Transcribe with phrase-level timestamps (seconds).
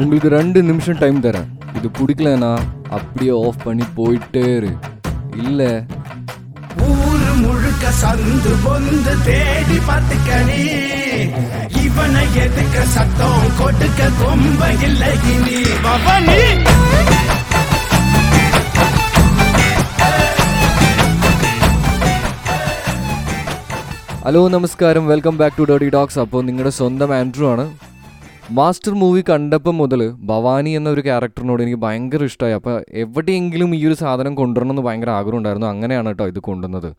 [0.00, 2.52] உங்களுக்கு ரெண்டு நிமிஷம் டைம் தரேன் இது பிடிக்கலனா
[2.90, 4.72] அப்படியே ஆஃப் பண்ணி போயிட்டே இரு
[5.42, 5.70] இல்லை
[6.86, 10.60] ஊரு முழுக்க சந்து பொந்து தேடி பார்த்துக்கணி
[11.84, 16.42] இவனை எதுக்க சத்தம் கொடுக்க கொம்ப இல்லை இனி பவனி
[24.22, 27.64] ഹലോ നമസ്കാരം welcome back to Dotty Docs അപ്പോൾ നിങ്ങളുടെ സ്വന്തം ആൻഡ്രു ആണ്
[28.51, 33.93] മാസ്റ്റർ മൂവി കണ്ടപ്പം മുതൽ ഭവാനി എന്ന ഒരു ക്യാരക്ടറിനോട് എനിക്ക് ഭയങ്കര ഇഷ്ടമായി അപ്പോൾ എവിടെയെങ്കിലും ഈ ഒരു
[33.93, 35.67] സാധനം കൊണ്ടുവരണം എന്ന് ഭയങ്കര ആഗ്രഹം ഉണ്ടായിരുന്നു.
[35.67, 36.95] അങ്ങനെയാണ് കേട്ടോ ഇത് കൊണ്ടുവന്നത്.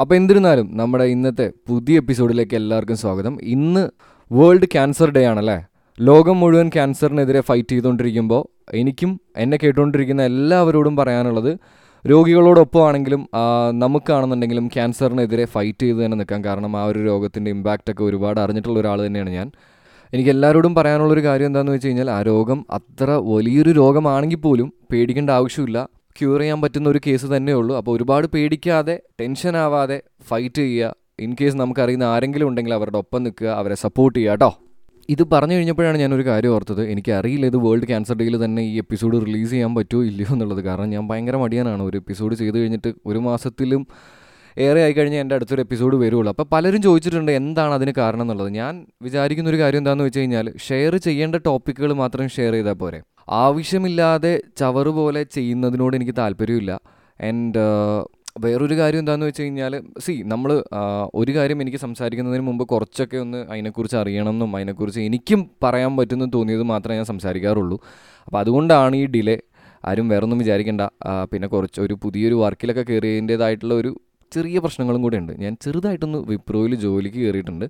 [0.00, 3.38] അപ്പോൾ എന്നിരുന്നാലും നമ്മുടെ ഇന്നത്തെ പുതിയ എപ്പിസോഡിലേക്ക് എല്ലാവർക്കും സ്വാഗതം.
[3.42, 3.90] ഇന്ന്
[4.32, 5.58] വേൾഡ് ക്യാൻസർ ഡേ ആണല്ലേ?
[6.00, 11.58] ലോകം മുഴുവൻ ക്യാൻസറിനെതിരെ ഫൈറ്റ് ചെയ്തുകൊണ്ടിരിക്കുമ്പോൾ എനിക്കും എന്നെ കേട്ടുകൊണ്ടിരിക്കുന്ന എല്ലാവരോടും പറയാനുള്ളത്
[12.06, 18.80] രോഗികളോടൊപ്പമാണെങ്കിലും ആണെങ്കിലും നമുക്കാണെന്നുണ്ടെങ്കിലും ക്യാൻസറിനെതിരെ ഫൈറ്റ് ചെയ്ത് തന്നെ നിൽക്കാം കാരണം ആ ഒരു രോഗത്തിന്റെ ഇമ്പാക്റ്റൊക്കെ ഒരുപാട് അറിഞ്ഞിട്ടുള്ള
[18.80, 19.50] ഒരാൾ തന്നെയാണ് ഞാൻ.
[20.14, 25.88] എനിക്ക് എല്ലാവരോടും പറയാനുള്ളൊരു കാര്യം എന്താണെന്ന് വെച്ച് കഴിഞ്ഞാൽ ആ രോഗം അത്ര വലിയൊരു രോഗമാണെങ്കിൽ പോലും പേടിക്കേണ്ട ആവശ്യമില്ല.
[26.18, 27.76] ക്യൂർ ചെയ്യാൻ പറ്റുന്ന ഒരു കേസ് തന്നെയേ ഉള്ളൂ.
[27.76, 30.94] അപ്പോൾ ഒരുപാട് പേടിക്കാതെ ടെൻഷൻ ആവാതെ ഫൈറ്റ് ചെയ്യുക.
[31.20, 34.50] ഇൻ കേസ് നമുക്കറിയുന്ന ആരെങ്കിലും ഉണ്ടെങ്കിൽ അവരുടെ ഒപ്പം നിൽക്കുക അവരെ സപ്പോർട്ട് ചെയ്യുക കേട്ടോ
[35.08, 36.82] ഇത് പറഞ്ഞു കഴിഞ്ഞപ്പോഴാണ് ഞാനൊരു കാര്യം ഓർത്തത്.
[36.92, 40.60] എനിക്ക് അറിയില്ല ഇത് വേൾഡ് ക്യാൻസർ ഡേയിൽ തന്നെ ഈ എപ്പിസോഡ് റിലീസ് ചെയ്യാൻ പറ്റുമോ ഇല്ലയോ എന്നുള്ളത്.
[40.60, 41.82] കാരണം ഞാൻ ഭയങ്കര മടിയാനാണ്.
[41.82, 43.86] ഒരു എപ്പിസോഡ് ചെയ്ത് കഴിഞ്ഞിട്ട് ഒരു മാസത്തിലും
[44.56, 46.30] ഏറെ ആയി കഴിഞ്ഞാൽ എന്റെ അടുത്തൊരു എപ്പിസോഡ് വരുള്ളൂ.
[46.32, 48.50] അപ്പോൾ പലരും ചോദിച്ചിട്ടുണ്ട് എന്താണ് അതിന് കാരണം എന്നുള്ളത്.
[48.60, 53.00] ഞാൻ വിചാരിക്കുന്ന ഒരു കാര്യം എന്താണെന്ന് വെച്ച് കഴിഞ്ഞാൽ ഷെയർ ചെയ്യേണ്ട ടോപ്പിക്കുകൾ മാത്രം ഷെയർ ചെയ്താൽ പോരെ.
[53.44, 56.72] ആവശ്യമില്ലാതെ ചവറ് പോലെ ചെയ്യുന്നതിനോട് എനിക്ക് താല്പര്യമില്ല.
[57.20, 57.64] ആൻഡ്
[58.44, 59.72] വേറൊരു കാര്യം എന്താണെന്ന് വെച്ച് കഴിഞ്ഞാൽ
[60.04, 60.50] സി നമ്മൾ
[61.14, 66.96] ഒരു കാര്യം എനിക്ക് സംസാരിക്കുന്നതിന് മുമ്പ് കുറച്ചൊക്കെ ഒന്ന് അതിനെക്കുറിച്ച് അറിയണമെന്നും അതിനെക്കുറിച്ച് എനിക്കും പറയാൻ പറ്റുമെന്ന് തോന്നിയത് മാത്രമേ
[66.96, 67.76] ഞാൻ സംസാരിക്കാറുള്ളൂ.
[68.26, 69.36] അപ്പോൾ അതുകൊണ്ടാണ് ഈ ഡിലേ
[69.84, 70.82] ആരും വേറൊന്നും വിചാരിക്കേണ്ട.
[71.30, 73.92] പിന്നെ കുറച്ച് ഒരു പുതിയൊരു വർക്കിലൊക്കെ കയറിയതിന്റേതായിട്ടുള്ള ഒരു
[74.34, 75.32] ചെറിയ പ്രശ്നങ്ങളും കൂടെ ഉണ്ട്.
[75.32, 77.64] ഞാൻ ചെറുതായിട്ടൊന്ന് വിപ്രോയിൽ ജോലിക്ക് കയറിയിട്ടുണ്ട്.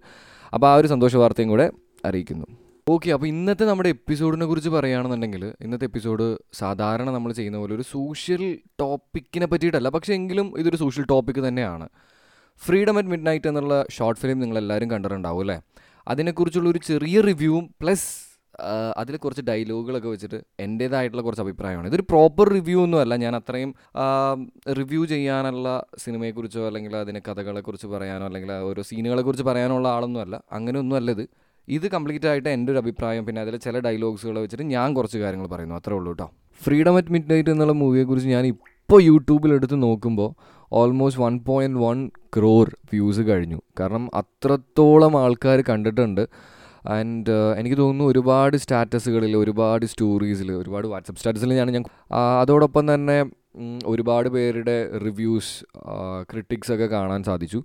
[0.54, 1.70] അപ്പോൾ ആ ഒരു സന്തോഷ വാർത്തയും കൂടെ
[2.04, 2.46] അറിയിക്കുന്നു.
[2.88, 8.58] ഓക്കെ അപ്പോൾ ഇന്നത്തെ നമ്മുടെ എപ്പിസോഡിനെ കുറിച്ച് പറയുകയാണെന്നുണ്ടെങ്കിൽ ഇന്നത്തെ എപ്പിസോഡ് സാധാരണ നമ്മൾ ചെയ്യുന്ന പോലെ ഒരു സോഷ്യൽ
[8.80, 11.88] ടോപ്പിക്കിനെ പറ്റിയിട്ടല്ല പക്ഷേ എങ്കിലും ഇതൊരു സോഷ്യൽ ടോപ്പിക്ക് തന്നെയാണ്.
[12.62, 15.60] ഫ്രീഡം അറ്റ് മിഡ് നൈറ്റ് എന്നുള്ള ഷോർട്ട് ഫിലിം നിങ്ങളെല്ലാവരും കണ്ടിട്ടുണ്ടാവും അല്ലേ?
[16.08, 18.08] അതിനെക്കുറിച്ചുള്ള ഒരു ചെറിയ റിവ്യൂവും പ്ലസ്
[18.96, 21.86] അതിൽ കുറച്ച് ഡയലോഗുകളൊക്കെ വെച്ചിട്ട് എന്റേതായിട്ടുള്ള കുറച്ച് അഭിപ്രായമാണ്.
[21.86, 23.16] ഇതൊരു പ്രോപ്പർ റിവ്യൂ ഒന്നും അല്ല.
[23.16, 23.74] ഞാൻ അത്രയും
[24.78, 30.42] റിവ്യൂ ചെയ്യാനുള്ള സിനിമയെക്കുറിച്ചോ അല്ലെങ്കിൽ അതിന്റെ കഥകളെക്കുറിച്ച് പറയാനോ അല്ലെങ്കിൽ ഓരോ സീനുകളെക്കുറിച്ച് പറയാനുള്ള ആളൊന്നും അല്ല.
[30.52, 31.28] അങ്ങനെയൊന്നും അല്ല ഇത്.
[31.68, 33.26] ഇത് കംപ്ലീറ്റ് ആയിട്ട് എന്റെ ഒരു അഭിപ്രായം.
[33.26, 35.74] പിന്നെ അതിലെ ചില ഡയലോഗ്സുകൾ വെച്ചിട്ട് ഞാൻ കുറച്ച് കാര്യങ്ങൾ പറയുന്നു.
[35.74, 36.30] അത്രേ ഉള്ളൂ കേട്ടോ
[36.62, 40.34] ഫ്രീഡം അറ്റ് മിഡ് നൈറ്റ് എന്നുള്ള മൂവിയെക്കുറിച്ച് ഞാൻ ഇപ്പോൾ യൂട്യൂബിൽ എടുത്ത് നോക്കുമ്പോൾ
[40.72, 43.62] almost one point one crore views കഴിഞ്ഞു.
[43.80, 46.28] കാരണം അത്രത്തോളം ആൾക്കാർ കണ്ടിട്ടുണ്ട്.
[46.86, 51.84] ആൻഡ് എനിക്ക് തോന്നുന്നു ഒരുപാട് സ്റ്റാറ്റസുകളിൽ ഒരുപാട് സ്റ്റോറീസിൽ ഒരുപാട് വാട്സപ്പ് സ്റ്റാറ്റസിൽ ഞാൻ ഞാൻ
[52.42, 53.24] അതോടൊപ്പം തന്നെ
[53.86, 55.64] ഒരുപാട് പേരുടെ റിവ്യൂസ്
[56.30, 57.64] ക്രിട്ടിക്സ് ഒക്കെ കാണാൻ സാധിച്ചു.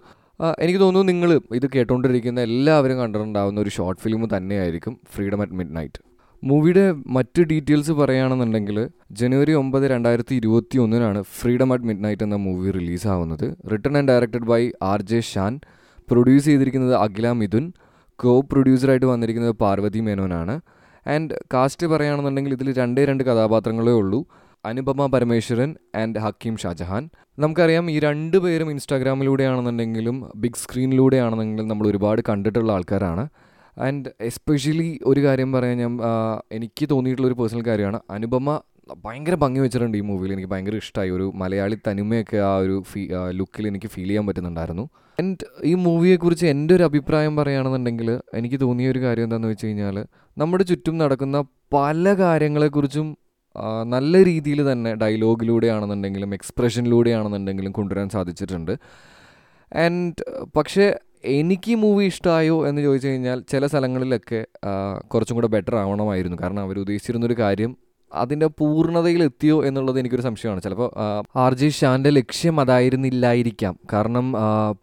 [0.59, 6.01] എനിക്ക് തോന്നുന്നു നിങ്ങൾ ഇത് കേട്ടുകൊണ്ടിരിക്കുന്ന എല്ലാവരും കണ്ടിട്ടുണ്ടാവുന്ന ഒരു ഷോർട്ട് ഫിലിം തന്നെയായിരിക്കും ഫ്രീഡം അറ്റ് മിഡ് നൈറ്റ്
[6.43, 12.71] മൂവിയുടെ മറ്റ് ഡീറ്റെയിൽസ് പറയുകയാണെന്നുണ്ടെങ്കിൽ ജനുവരി ഒമ്പത് രണ്ടായിരത്തി ഇരുപത്തി ഒന്നിനാണ് ഫ്രീഡം അറ്റ് മിഡ് നൈറ്റ് എന്ന movie
[12.71, 13.55] റിലീസാവുന്നത്.
[13.71, 15.59] Written and directed by R J Shan.
[16.11, 17.73] Produce ചെയ്തിരിക്കുന്നത് അഖില മിഥുൻ.
[18.23, 20.55] കോ പ്രൊഡ്യൂസറായിട്ട് വന്നിരിക്കുന്നത് പാർവതി മേനോനാണ്.
[21.07, 24.19] ആൻഡ് കാസ്റ്റ് പറയുകയാണെന്നുണ്ടെങ്കിൽ ഇതിൽ രണ്ടേ രണ്ട് കഥാപാത്രങ്ങളേ ഉള്ളൂ.
[24.65, 27.03] അനുപമ പരമേശ്വരൻ ആൻഡ് ഹക്കീം ഷാജഹാൻ.
[27.39, 33.23] നമുക്കറിയാം ഈ രണ്ട് പേരും ഇൻസ്റ്റാഗ്രാമിലൂടെയാണെന്നുണ്ടെങ്കിലും ബിഗ് സ്ക്രീനിലൂടെയാണെന്നെങ്കിലും നമ്മൾ ഒരുപാട് കണ്ടിട്ടുള്ള ആൾക്കാരാണ്.
[33.77, 35.93] ആൻഡ് എസ്പെഷ്യലി ഒരു കാര്യം പറയാൻ ഞാൻ
[36.51, 37.99] എനിക്ക് തോന്നിയിട്ടുള്ള ഒരു പേഴ്സണൽ കാര്യമാണ്.
[38.11, 38.59] അനുപമ
[39.05, 43.01] ഭയങ്കര ഭംഗി വെച്ചിട്ടുണ്ട് ഈ മൂവിയിൽ എനിക്ക് ഭയങ്കര ഇഷ്ടമായി ഒരു മലയാളി തനിമയൊക്കെ ആ ഒരു ഫീ
[43.39, 44.85] ലുക്കിൽ എനിക്ക് ഫീൽ ചെയ്യാൻ പറ്റുന്നുണ്ടായിരുന്നു.
[45.19, 48.09] ആൻഡ് ഈ മൂവിയെക്കുറിച്ച് എന്റെ ഒരു അഭിപ്രായം പറയുകയാണെന്നുണ്ടെങ്കിൽ
[48.39, 49.95] എനിക്ക് തോന്നിയ ഒരു കാര്യം എന്താണെന്ന് വെച്ച് കഴിഞ്ഞാൽ
[50.37, 51.37] നമ്മുടെ ചുറ്റും നടക്കുന്ന
[51.73, 53.07] പല കാര്യങ്ങളെക്കുറിച്ചും
[53.85, 58.73] നല്ല രീതിയിൽ തന്നെ ഡയലോഗിലൂടെയാണെന്നുണ്ടെങ്കിലും എക്സ്പ്രഷനിലൂടെയാണെന്നുണ്ടെങ്കിലും കൊണ്ടുവരാൻ സാധിച്ചിട്ടുണ്ട്.
[59.75, 60.23] ആൻഡ്
[60.57, 60.85] പക്ഷേ
[61.37, 64.39] എനിക്ക് മൂവി ഇഷ്ടമായോ എന്ന് ചോദിച്ചു കഴിഞ്ഞാൽ ചില സ്ഥലങ്ങളിലൊക്കെ
[65.07, 66.37] കുറച്ചും കൂടെ ബെറ്റർ ആവണമായിരുന്നു.
[66.43, 67.71] കാരണം അവർ ഉദ്ദേശിച്ചിരുന്നൊരു കാര്യം
[68.13, 70.61] അതിന്റെ പൂർണതയിൽ എത്തിയോ എന്നുള്ളത് എനിക്കൊരു സംശയമാണ്.
[70.61, 70.89] ചിലപ്പോൾ
[71.35, 73.79] ആർ ജെ ഷാന്റെ ലക്ഷ്യം അതായിരുന്നില്ലായിരിക്കാം.
[73.93, 74.33] കാരണം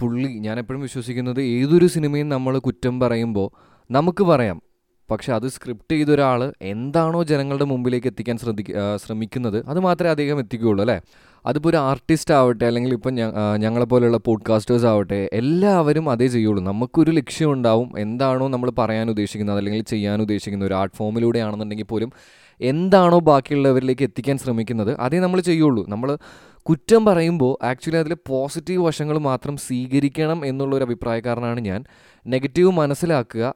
[0.01, 3.51] പുള്ളി ഞാൻ എപ്പോഴും വിശ്വസിക്കുന്നത് ഏതൊരു സിനിമയും നമ്മൾ കുറ്റം പറയുമ്പോൾ
[3.91, 4.63] നമുക്ക് പറയാം.
[5.11, 8.73] പക്ഷെ അത് സ്ക്രിപ്റ്റ് ചെയ്ത ഒരാൾ എന്താണോ ജനങ്ങളുടെ മുമ്പിലേക്ക് എത്തിക്കാൻ ശ്രദ്ധിക്ക
[9.07, 11.01] ശ്രമിക്കുന്നത് അത് മാത്രമേ അദ്ദേഹം എത്തിക്കുകയുള്ളൂ അല്ലേ?
[11.47, 13.15] അതിപ്പോൾ ഒരു ആർട്ടിസ്റ്റ് ആവട്ടെ അല്ലെങ്കിൽ ഇപ്പം
[13.59, 16.63] ഞങ്ങളെപ്പോലെയുള്ള പോഡ്കാസ്റ്റേഴ്സ് ആവട്ടെ എല്ലാവരും അതേ ചെയ്യുള്ളൂ.
[16.63, 22.13] നമുക്കൊരു ലക്ഷ്യം ഉണ്ടാവും എന്താണോ നമ്മൾ പറയാൻ ഉദ്ദേശിക്കുന്നത് അല്ലെങ്കിൽ ചെയ്യാൻ ഉദ്ദേശിക്കുന്നത് ഒരു ആർട്ട് ഫോമിലൂടെ ആണെന്നുണ്ടെങ്കിൽ പോലും
[22.61, 25.85] എന്താണോ ബാക്കിയുള്ളവരിലേക്ക് എത്തിക്കാൻ ശ്രമിക്കുന്നത് അതേ നമ്മൾ ചെയ്യുള്ളൂ.
[25.89, 26.19] നമ്മൾ
[26.63, 31.85] കുറ്റം പറയുമ്പോൾ ആക്ച്വലി അതിൽ പോസിറ്റീവ് വശങ്ങൾ മാത്രം സ്വീകരിക്കണം എന്നുള്ളൊരു അഭിപ്രായക്കാരനാണ് ഞാൻ.
[32.27, 33.55] നെഗറ്റീവ് മനസ്സിലാക്കുക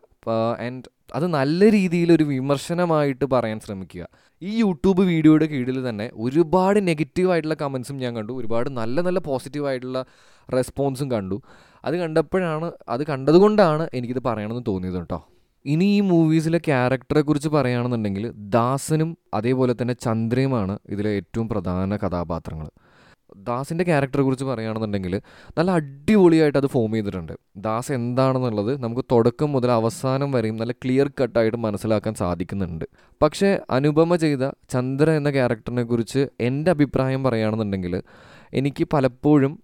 [0.58, 0.82] ആൻഡ്
[1.14, 4.08] അത് നല്ല രീതിയിലൊരു വിമർശനമായിട്ട് പറയാൻ ശ്രമിക്കുക.
[4.43, 8.32] ഈ യൂട്യൂബ് വീഡിയോയുടെ കീഴിൽ തന്നെ ഒരുപാട് നെഗറ്റീവായിട്ടുള്ള കമൻസും ഞാൻ കണ്ടു.
[8.32, 10.05] ഒരുപാട് നല്ല നല്ല പോസിറ്റീവായിട്ടുള്ള
[10.55, 11.43] റെസ്പോൺസും കണ്ടു.
[11.85, 15.20] അത് കണ്ടപ്പോഴാണ് അത് കണ്ടതുകൊണ്ടാണ് എനിക്കിത് പറയണമെന്ന് തോന്നിയത് കേട്ടോ.
[15.65, 22.69] ഇനി ഈ മൂവീസിലെ ക്യാരക്ടറെ കുറിച്ച് പറയുകയാണെന്നുണ്ടെങ്കിൽ ദാസനും അതേപോലെ തന്നെ ചന്ദ്രയുമാണ് ഇതിലെ ഏറ്റവും പ്രധാന കഥാപാത്രങ്ങൾ.
[23.37, 25.21] ദാസിന്റെ ക്യാരക്ടറെ കുറിച്ച് പറയുകയാണെന്നുണ്ടെങ്കിൽ
[25.59, 27.35] നല്ല അടിപൊളിയായിട്ട് അത് ഫോം ചെയ്തിട്ടുണ്ട്.
[27.57, 32.85] ദാസ് എന്താണെന്നുള്ളത് നമുക്ക് തുടക്കം മുതൽ അവസാനം വരെയും നല്ല ക്ലിയർ കട്ടായിട്ട് മനസ്സിലാക്കാൻ സാധിക്കുന്നുണ്ട്.
[33.23, 38.03] പക്ഷേ അനുപമ ചെയ്ത ചന്ദ്ര എന്ന ക്യാരക്ടറിനെ കുറിച്ച് എന്റെ അഭിപ്രായം പറയുകയാണെന്നുണ്ടെങ്കിൽ
[38.55, 39.59] എനിക്ക് പലപ്പോഴും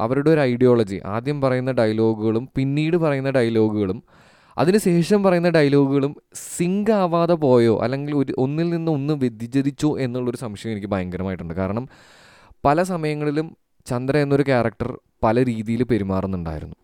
[0.00, 4.02] അവരുടെ ഒരു ഐഡിയോളജി ആദ്യം പറയുന്ന ഡയലോഗുകളും പിന്നീട് പറയുന്ന ഡയലോഗുകളും
[4.58, 10.86] അതിനുശേഷം പറയുന്ന ഡയലോഗുകളും സിങ്ക് ആവാതെ പോയോ അല്ലെങ്കിൽ ഒരു ഒന്നിൽ നിന്ന് ഒന്ന് വ്യതിചരിച്ചോ എന്നുള്ളൊരു സംശയം എനിക്ക്
[10.86, 11.54] ഭയങ്കരമായിട്ടുണ്ട്.
[11.54, 11.88] കാരണം
[12.64, 13.56] പല സമയങ്ങളിലും
[13.86, 16.76] ചന്ദ്ര എന്നൊരു ക്യാരക്ടർ പല രീതിയിൽ പെരുമാറുന്നുണ്ടായിരുന്നു.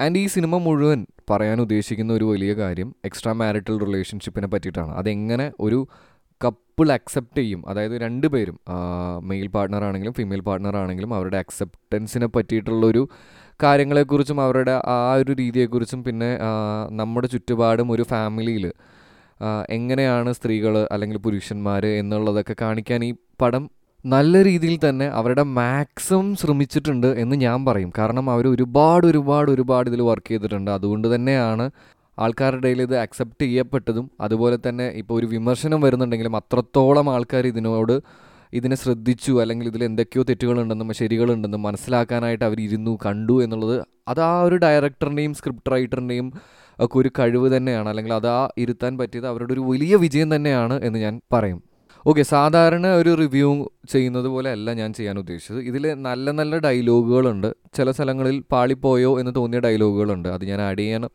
[0.00, 4.92] ആൻഡ് ഈ സിനിമ മുഴുവൻ പറയാൻ ഉദ്ദേശിക്കുന്ന ഒരു വലിയ കാര്യം എക്സ്ട്രാ മാരിറ്റൽ റിലേഷൻഷിപ്പിനെ പറ്റിയിട്ടാണ്.
[4.94, 5.88] അതെങ്ങനെ ഒരു
[6.40, 7.68] കപ്പിൾ അക്സെപ്റ്റ് ചെയ്യും.
[7.68, 8.60] അതായത് രണ്ട് പേരും
[9.22, 13.08] മെയിൽ പാർട്ട്ണർ ആണെങ്കിലും ഫീമെയിൽ പാർട്ട്ണർ ആണെങ്കിലും അവരുടെ അക്സെപ്റ്റൻസിനെ പറ്റിയിട്ടുള്ളൊരു
[13.62, 16.30] കാര്യങ്ങളെക്കുറിച്ചും അവരുടെ ആ ഒരു രീതിയെക്കുറിച്ചും പിന്നെ
[17.00, 18.66] നമ്മുടെ ചുറ്റുപാടും ഒരു ഫാമിലിയിൽ
[19.70, 23.12] എങ്ങനെയാണ് സ്ത്രീകൾ അല്ലെങ്കിൽ പുരുഷന്മാർ എന്നുള്ളതൊക്കെ കാണിക്കാൻ ഈ
[23.42, 23.64] പടം
[24.04, 27.90] നല്ല രീതിയിൽ തന്നെ അവരുടെ മാക്സിമം ശ്രമിച്ചിട്ടുണ്ട് എന്ന് ഞാൻ പറയും.
[27.98, 30.70] കാരണം അവർ ഒരുപാട് ഒരുപാട് ഒരുപാട് ഇതിൽ വർക്ക് ചെയ്തിട്ടുണ്ട്.
[30.70, 31.66] അതുകൊണ്ട് തന്നെയാണ്
[32.18, 34.06] ആൾക്കാരുടെ ഇത് അക്സെപ്റ്റ് ചെയ്യപ്പെട്ടതും.
[34.20, 37.94] അതുപോലെ തന്നെ ഇപ്പോൾ ഒരു വിമർശനം വരുന്നുണ്ടെങ്കിലും അത്രത്തോളം ആൾക്കാർ ഇതിനോട്
[38.52, 44.56] ഇതിനെ ശ്രദ്ധിച്ചു അല്ലെങ്കിൽ ഇതിൽ എന്തൊക്കെയോ തെറ്റുകളുണ്ടെന്നും ശരികളുണ്ടെന്നും മനസ്സിലാക്കാനായിട്ട് അവർ ഇരുന്നു കണ്ടു എന്നുള്ളത് അത് ആ ഒരു
[44.56, 46.32] ഡയറക്ടറിന്റെയും സ്ക്രിപ്റ്റ് റൈറ്ററിന്റെയും
[46.78, 47.88] ഒക്കെ ഒരു കഴിവ് തന്നെയാണ്.
[47.88, 51.69] അല്ലെങ്കിൽ അത് ആ ഇരുത്താൻ പറ്റിയത് അവരുടെ ഒരു വലിയ വിജയം തന്നെയാണ് എന്ന് ഞാൻ പറയും.
[52.06, 55.58] ഓക്കെ സാധാരണ ഒരു റിവ്യൂ ചെയ്യുന്നത് പോലെ അല്ല ഞാൻ ചെയ്യാൻ ഉദ്ദേശിച്ചത്.
[55.58, 57.54] ഇതിൽ നല്ല നല്ല ഡയലോഗുകളുണ്ട്.
[57.74, 60.28] ചില സ്ഥലങ്ങളിൽ പാളിപ്പോയോ എന്ന് തോന്നിയ ഡയലോഗുകളുണ്ട്.
[60.28, 61.10] അത് ഞാൻ ആഡ് ചെയ്യണം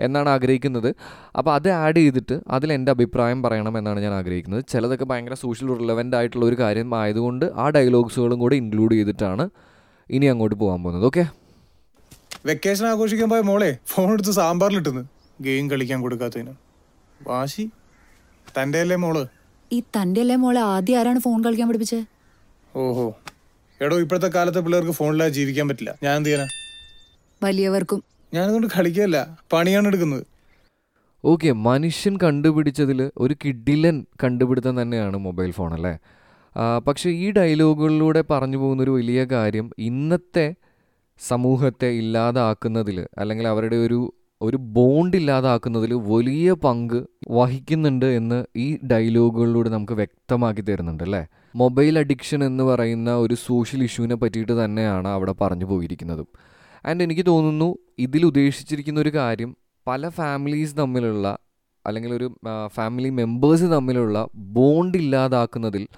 [0.00, 0.94] എന്നാണ് ആഗ്രഹിക്കുന്നത്.
[1.36, 4.64] അപ്പോൾ അത് ആഡ് ചെയ്തിട്ട് അതിൽ എന്റെ അഭിപ്രായം പറയണം എന്നാണ് ഞാൻ ആഗ്രഹിക്കുന്നത്.
[4.68, 9.48] ചിലതൊക്കെ ഭയങ്കര സോഷ്യൽ റിലവന്റ് ആയിട്ടുള്ള ഒരു കാര്യം ആയതുകൊണ്ട് ആ ഡയലോഗ്സുകളും കൂടെ ഇൻക്ലൂഡ് ചെയ്തിട്ടാണ്
[10.10, 11.04] ഇനി അങ്ങോട്ട് പോകാൻ പോകുന്നത്.
[11.04, 11.26] ഓക്കെ?
[12.46, 15.00] വെക്കേഷൻ ആഘോഷിക്കാൻ പോയ മോളെ ഫോൺ എടുത്ത് സാമ്പാറിലിട്ടുന്നു.
[15.40, 16.54] ഗെയിം കളിക്കാൻ കൊടുക്കാത്തതിന്.
[17.28, 17.70] വാശി.
[18.60, 19.26] തന്റെ അല്ലേ മോൾ?
[19.72, 22.04] ഈ തന്റെ അല്ലേ മോളെ ആദ്യം ആരാണ് ഫോൺ കളിക്കാൻ പഠിപ്പിച്ചത്
[22.74, 23.06] ഓഹോ.
[23.80, 25.98] എടോ ഇപ്പോഴത്തെ കാലത്തെ പിള്ളേർക്ക് ഫോണിലായി ജീവിക്കാൻ പറ്റില്ല.
[26.02, 26.46] ഞാൻ എന്ത് ചെയ്യാനാ?
[27.42, 28.00] വലിയവർക്കും.
[28.34, 29.18] ഞാനതുകൊണ്ട് കളിക്കുകയല്ല
[29.52, 30.22] പണിയാണ് എടുക്കുന്നത്.
[31.24, 35.94] ഓക്കെ മനുഷ്യൻ കണ്ടുപിടിച്ചതിൽ ഒരു കിഡിലൻ കണ്ടുപിടുത്തം തന്നെയാണ് മൊബൈൽ ഫോൺ അല്ലേ?
[36.86, 40.46] പക്ഷേ ഈ ഡയലോഗുകളിലൂടെ പറഞ്ഞു പോകുന്നൊരു വലിയ കാര്യം ഇന്നത്തെ
[41.20, 43.98] സമൂഹത്തെ ഇല്ലാതാക്കുന്നതിൽ അല്ലെങ്കിൽ അവരുടെ ഒരു
[44.40, 51.26] ഒരു ബോണ്ട് ഇല്ലാതാക്കുന്നതിൽ വലിയ പങ്ക് വഹിക്കുന്നുണ്ട് എന്ന് ഈ ഡയലോഗുകളിലൂടെ നമുക്ക് വ്യക്തമാക്കി തരുന്നുണ്ട് അല്ലേ?
[51.54, 56.28] മൊബൈൽ അഡിക്ഷൻ എന്ന് പറയുന്ന ഒരു സോഷ്യൽ ഇഷ്യൂവിനെ പറ്റിയിട്ട് തന്നെയാണ് അവിടെ പറഞ്ഞു പോയിരിക്കുന്നതും.
[56.86, 59.56] ആൻഡ് എനിക്ക് തോന്നുന്നു ഇതിൽ ഉദ്ദേശിച്ചിരിക്കുന്ന ഒരു കാര്യം
[59.86, 61.38] പല ഫാമിലീസ് തമ്മിലുള്ള
[61.86, 65.88] അല്ലെങ്കിൽ ഒരു ഫാമിലി മെമ്പേഴ്സ് തമ്മിലുള്ള ബോണ്ട് ഇല്ലാതാക്കുന്നതിൽ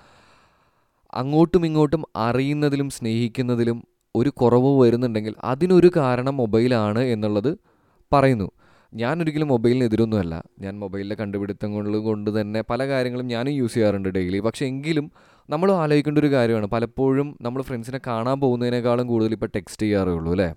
[1.14, 7.58] അങ്ങോട്ടും ഇങ്ങോട്ടും അറിയുന്നതിലും സ്നേഹിക്കുന്നതിലും ഒരു കുറവ് വരുന്നുണ്ടെങ്കിൽ അതിനൊരു കാരണം മൊബൈലാണ് എന്നുള്ളത്
[8.12, 8.50] പറയുന്നു.
[8.94, 14.38] ഞാൻ ഒരിക്കലും മൊബൈലിന് എതിരൊന്നുമല്ല ഞാൻ മൊബൈലിലെ കണ്ടുപിടുത്തങ്ങൾ കൊണ്ട് തന്നെ പല കാര്യങ്ങളും ഞാനും യൂസ് ചെയ്യാറുണ്ട് ഡെയിലി.
[14.38, 15.12] പക്ഷേ എങ്കിലും
[15.50, 16.67] നമ്മൾ ആലോചിക്കേണ്ട ഒരു കാര്യമാണ്.
[16.67, 20.55] പലപ്പോഴും നമ്മൾ ഫ്രണ്ട്സിനെ കാണാൻ പോകുന്നതിനേക്കാളും കൂടുതൽ ഇപ്പോൾ ടെക്സ്റ്റ് ചെയ്യാറേ ഉള്ളൂ അല്ലേ?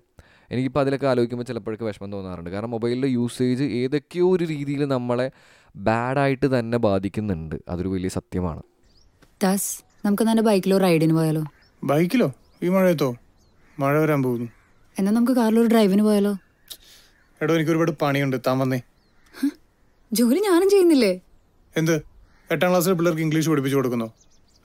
[0.50, 2.50] എനിക്കിപ്പോൾ അതിലൊക്കെ ആലോചിക്കുമ്പോൾ ചിലപ്പോഴൊക്കെ വിഷമം തോന്നാറുണ്ട്.
[2.50, 5.30] കാരണം മൊബൈലിന്റെ യൂസേജ് ഏതൊക്കെയോ ഒരു രീതിയിൽ നമ്മളെ
[5.76, 7.56] ബാഡായിട്ട് തന്നെ ബാധിക്കുന്നുണ്ട്.
[7.68, 8.62] അതൊരു വലിയ സത്യമാണ്.
[9.42, 11.44] ദാസ് നമുക്ക് തന്നെ ബൈക്കിലോ റൈഡിന് പോയാലോ?
[11.84, 12.32] ബൈക്കിലോ?
[12.62, 13.16] ഈ മഴയത്തോ?
[13.78, 14.48] മഴ വരാൻ പോകുന്നു.
[14.98, 16.36] എന്നാ നമുക്ക് കാറിലൊരു ഡ്രൈവിന് പോയാലോ?
[17.42, 18.36] എടോ എനിക്ക് ഒരുപാട് പണിയുണ്ട്.
[18.46, 18.80] താൻ വന്നേ.
[20.12, 21.20] ജോലി ഞാനും ചെയ്യുന്നില്ലേ?
[21.76, 22.02] എന്ത്?
[22.50, 24.12] എട്ടാം ക്ലാസ്സിലെ പിള്ളേർക്ക് ഇംഗ്ലീഷ് പഠിപ്പിച്ചു കൊടുക്കുന്നു.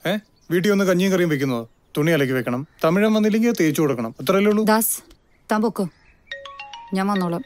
[0.06, 0.18] ഏ?
[0.50, 1.68] വീട്ടിൽ ഒന്ന് കഞ്ഞിയും കറിയും വെക്കുന്നോ.
[1.96, 2.68] തുണി അലക്കി വെക്കണം.
[2.84, 4.14] തമിഴൻ വന്നില്ലെങ്കിൽ തേച്ചു കൊടുക്കണം.
[4.20, 4.64] അത്രയല്ലേ ഉള്ളൂ?
[4.64, 5.02] ദാസ്
[5.52, 5.88] താൻ പൊക്കോ?
[6.94, 7.44] ഞാൻ വന്നോളാം.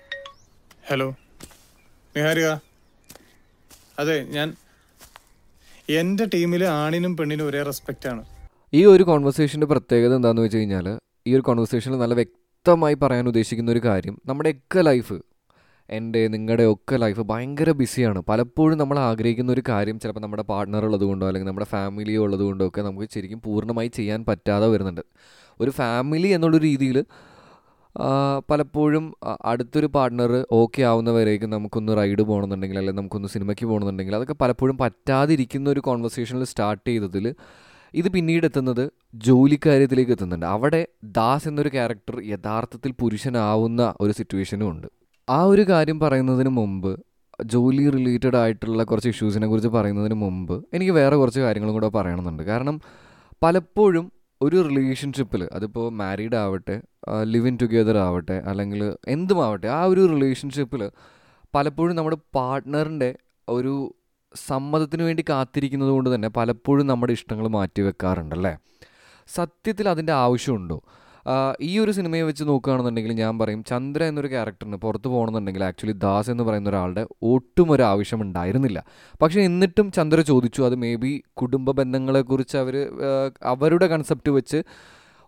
[0.86, 1.10] ഹലോ.
[2.16, 2.48] നിഹാരിക.
[3.98, 4.54] അതെ ഞാൻ
[5.88, 8.24] എന്റെ ടീമിൽ ആണിനും പെണ്ണിനും ഒരേ റെസ്പെക്റ്റ് ആണ്.
[8.74, 12.14] ഈ ഒരു കോൺവെർസേഷന്റെ പ്രത്യേകത എന്താണെന്ന് വെച്ച് കഴിഞ്ഞാൽ ഈ ഒരു കോൺവെർസേഷനിൽ നല്ല
[12.66, 15.16] വ്യക്തമായി പറയാൻ ഉദ്ദേശിക്കുന്ന ഒരു കാര്യം നമ്മുടെയൊക്കെ ലൈഫ്
[15.88, 21.26] എന്റെ നിങ്ങളുടെ ഒക്കെ ലൈഫ് ഭയങ്കര ബിസിയാണ് പലപ്പോഴും നമ്മൾ ആഗ്രഹിക്കുന്ന ഒരു കാര്യം ചിലപ്പോൾ നമ്മുടെ പാർട്ട്ണർ ഉള്ളതുകൊണ്ടോ
[21.26, 25.00] അല്ലെങ്കിൽ നമ്മുടെ ഫാമിലി ഉള്ളതുകൊണ്ടോ ഒക്കെ നമുക്ക് ശരിക്കും പൂർണമായി ചെയ്യാൻ പറ്റാതെ വരുന്നുണ്ട്.
[25.60, 26.98] ഒരു ഫാമിലി എന്നുള്ള രീതിയിൽ
[28.50, 29.06] പലപ്പോഴും
[29.44, 35.80] അടുത്തൊരു പാർട്ട്ണർ ഓക്കെ ആവുന്നവരേക്കും നമുക്കൊന്ന് റൈഡ് പോകണമെന്നുണ്ടെങ്കിൽ അല്ലെങ്കിൽ നമുക്കൊന്ന് സിനിമയ്ക്ക് പോകണമെന്നുണ്ടെങ്കിൽ അതൊക്കെ പലപ്പോഴും പറ്റാതിരിക്കുന്ന ഒരു
[35.80, 37.26] കോൺവെർസേഷനിൽ സ്റ്റാർട്ട് ചെയ്തതിൽ
[37.94, 40.46] ഇത് പിന്നീട് എത്തുന്നത് ജോലിക്കാര്യത്തിലേക്ക് എത്തുന്നുണ്ട്.
[40.46, 44.86] അവിടെ ദാസ് എന്നൊരു ക്യാരക്ടർ യഥാർത്ഥത്തിൽ പുരുഷനാവുന്ന ഒരു സിറ്റുവേഷനും ഉണ്ട്.
[45.30, 47.00] ആ ഒരു കാര്യം പറയുന്നതിന് മുമ്പ്
[47.44, 52.42] ജോലി റിലേറ്റഡ് ആയിട്ടുള്ള കുറച്ച് ഇഷ്യൂസിനെ കുറിച്ച് പറയുന്നതിന് മുമ്പ് എനിക്ക് വേറെ കുറച്ച് കാര്യങ്ങളും കൂടെ പറയണമെന്നുണ്ട്.
[52.42, 52.80] കാരണം
[53.42, 56.82] പലപ്പോഴും ഒരു റിലേഷൻഷിപ്പിൽ അതിപ്പോൾ മാരീഡ് ആവട്ടെ
[57.22, 60.90] ലിവ് ഇൻ ടുഗെദർ ആവട്ടെ അല്ലെങ്കിൽ എന്തുമാവട്ടെ ആ ഒരു റിലേഷൻഷിപ്പിൽ
[61.54, 63.14] പലപ്പോഴും നമ്മുടെ പാർട്ട്ണറിന്റെ
[63.48, 63.94] ഒരു
[64.36, 68.56] സമ്മതത്തിന് വേണ്ടി കാത്തിരിക്കുന്നത് കൊണ്ട് തന്നെ പലപ്പോഴും നമ്മുടെ ഇഷ്ടങ്ങൾ മാറ്റി വെക്കാറുണ്ടല്ലേ?
[69.34, 70.82] സത്യത്തിൽ അതിന്റെ ആവശ്യമുണ്ടോ?
[71.60, 76.44] ഈ ഒരു സിനിമയെ വെച്ച് നോക്കുകയാണെന്നുണ്ടെങ്കിൽ ഞാൻ പറയും ചന്ദ്ര എന്നൊരു ക്യാരക്ടറിന് പുറത്ത് പോകണമെന്നുണ്ടെങ്കിൽ ആക്ച്വലി ദാസ് എന്ന്
[76.44, 78.84] പറയുന്ന ഒരാളുടെ ഒട്ടും ഒരു ആവശ്യം ഉണ്ടായിരുന്നില്ല
[79.22, 82.88] പക്ഷേ എന്നിട്ടും ചന്ദ്ര ചോദിച്ചു അത് മേ ബി കുടുംബ ബന്ധങ്ങളെക്കുറിച്ച് അവർ
[83.42, 84.62] അവരുടെ കൺസെപ്റ്റ് വെച്ച്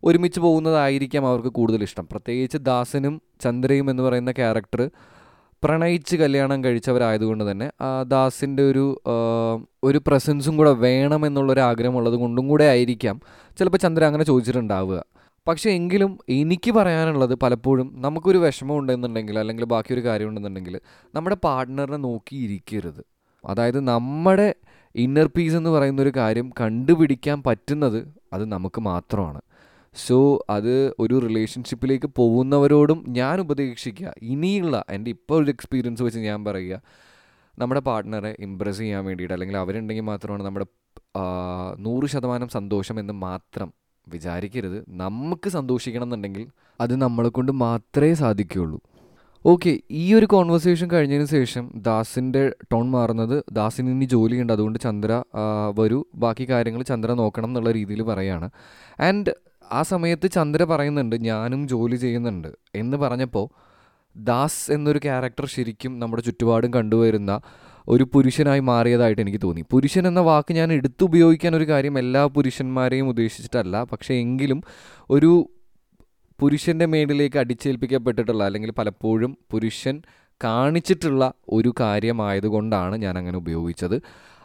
[0.05, 2.09] ഒരുമിച്ച് പോകുന്നതായിരിക്കാം അവർക്ക് കൂടുതൽ ഇഷ്ടം.
[2.11, 4.91] പ്രത്യേകിച്ച് ദാസനും ചന്ദ്രയും എന്ന് പറയുന്ന ക്യാരക്ടർ
[5.65, 7.71] പ്രണയിച്ച് കല്യാണം കഴിച്ചവരായതുകൊണ്ട് തന്നെ
[8.03, 9.03] ദാസിന്റെ ഒരു
[9.85, 13.21] ഒരു പ്രസൻസും കൂടെ വേണമെന്നുള്ളൊരു ആഗ്രഹമുള്ളത് കൊണ്ടും കൂടെ ആയിരിക്കാം.
[13.59, 15.05] ചിലപ്പോൾ ചന്ദ്ര അങ്ങനെ ചോദിച്ചിട്ടുണ്ടാവുക.
[15.49, 20.81] പക്ഷേ എങ്കിലും എനിക്ക് പറയാനുള്ളത് പലപ്പോഴും നമുക്കൊരു വിഷമം ഉണ്ടെന്നുണ്ടെങ്കിൽ അല്ലെങ്കിൽ ബാക്കിയൊരു കാര്യം ഉണ്ടെന്നുണ്ടെങ്കിൽ
[21.15, 23.05] നമ്മുടെ പാർട്ട്ണറിനെ നോക്കിയിരിക്കരുത്.
[23.45, 24.55] അതായത് നമ്മുടെ
[24.95, 29.41] ഇന്നർ പീസ് എന്ന് പറയുന്ന ഒരു കാര്യം കണ്ടുപിടിക്കാൻ പറ്റുന്നത് അത് നമുക്ക് മാത്രമാണ്.
[30.07, 34.15] സോ അത് ഒരു റിലേഷൻഷിപ്പിലേക്ക് പോകുന്നവരോടും ഞാൻ ഉപദേശിക്കുക.
[34.23, 36.81] ഇനിയുള്ള എന്റെ ഇപ്പോൾ ഒരു എക്സ്പീരിയൻസ് വെച്ച് ഞാൻ പറയുക.
[37.59, 40.67] നമ്മുടെ പാർട്ട്ണറെ ഇമ്പ്രസ് ചെയ്യാൻ വേണ്ടിയിട്ട് അല്ലെങ്കിൽ അവരുണ്ടെങ്കിൽ മാത്രമാണ് നമ്മുടെ
[41.79, 43.73] നൂറ് ശതമാനം സന്തോഷം എന്ന് മാത്രം
[44.09, 44.85] വിചാരിക്കരുത്.
[44.89, 46.47] നമുക്ക് സന്തോഷിക്കണം എന്നുണ്ടെങ്കിൽ
[46.81, 48.81] അത് നമ്മളെ കൊണ്ട് മാത്രമേ സാധിക്കുകയുള്ളൂ.
[49.47, 54.53] ഓക്കെ ഈ ഒരു കോൺവെർസേഷൻ കഴിഞ്ഞതിന് ശേഷം ദാസിന്റെ ടോൺ മാറുന്നത് ദാസിന് ഇനി ജോലിയുണ്ട്.
[54.53, 55.23] അതുകൊണ്ട് ചന്ദ്ര
[55.79, 56.05] വരൂ.
[56.15, 58.51] ബാക്കി കാര്യങ്ങൾ ചന്ദ്ര നോക്കണം എന്നുള്ള രീതിയിൽ പറയാണ്.
[59.01, 59.35] ആൻഡ്
[59.73, 62.49] ആ സമയത്ത് ചന്ദ്ര പറയുന്നുണ്ട് ഞാനും ജോലി ചെയ്യുന്നുണ്ട്.
[62.75, 63.49] എന്ന് പറഞ്ഞപ്പോൾ
[64.17, 67.41] ദാസ് എന്നൊരു ക്യാരക്ടർ ശരിക്കും നമ്മുടെ ചുറ്റുപാടും കണ്ടുവരുന്ന
[67.89, 69.65] ഒരു പുരുഷനായി മാറിയതായിട്ട് എനിക്ക് തോന്നി.
[69.71, 73.85] പുരുഷൻ എന്ന വാക്ക് ഞാൻ എടുത്തുപയോഗിക്കാൻ ഒരു കാര്യം എല്ലാ പുരുഷന്മാരെയും ഉദ്ദേശിച്ചിട്ടല്ല.
[73.85, 74.63] പക്ഷേ എങ്കിലും
[75.11, 75.51] ഒരു
[76.41, 80.03] പുരുഷന്റെ മേടിലേക്ക് അടിച്ചേൽപ്പിക്കപ്പെട്ടിട്ടുള്ള അല്ലെങ്കിൽ പലപ്പോഴും പുരുഷൻ
[80.45, 84.03] കാണിച്ചിട്ടുള്ള ഒരു കാര്യമായതുകൊണ്ടാണ് ഞാൻ അങ്ങനെ ഉപയോഗിച്ചത്.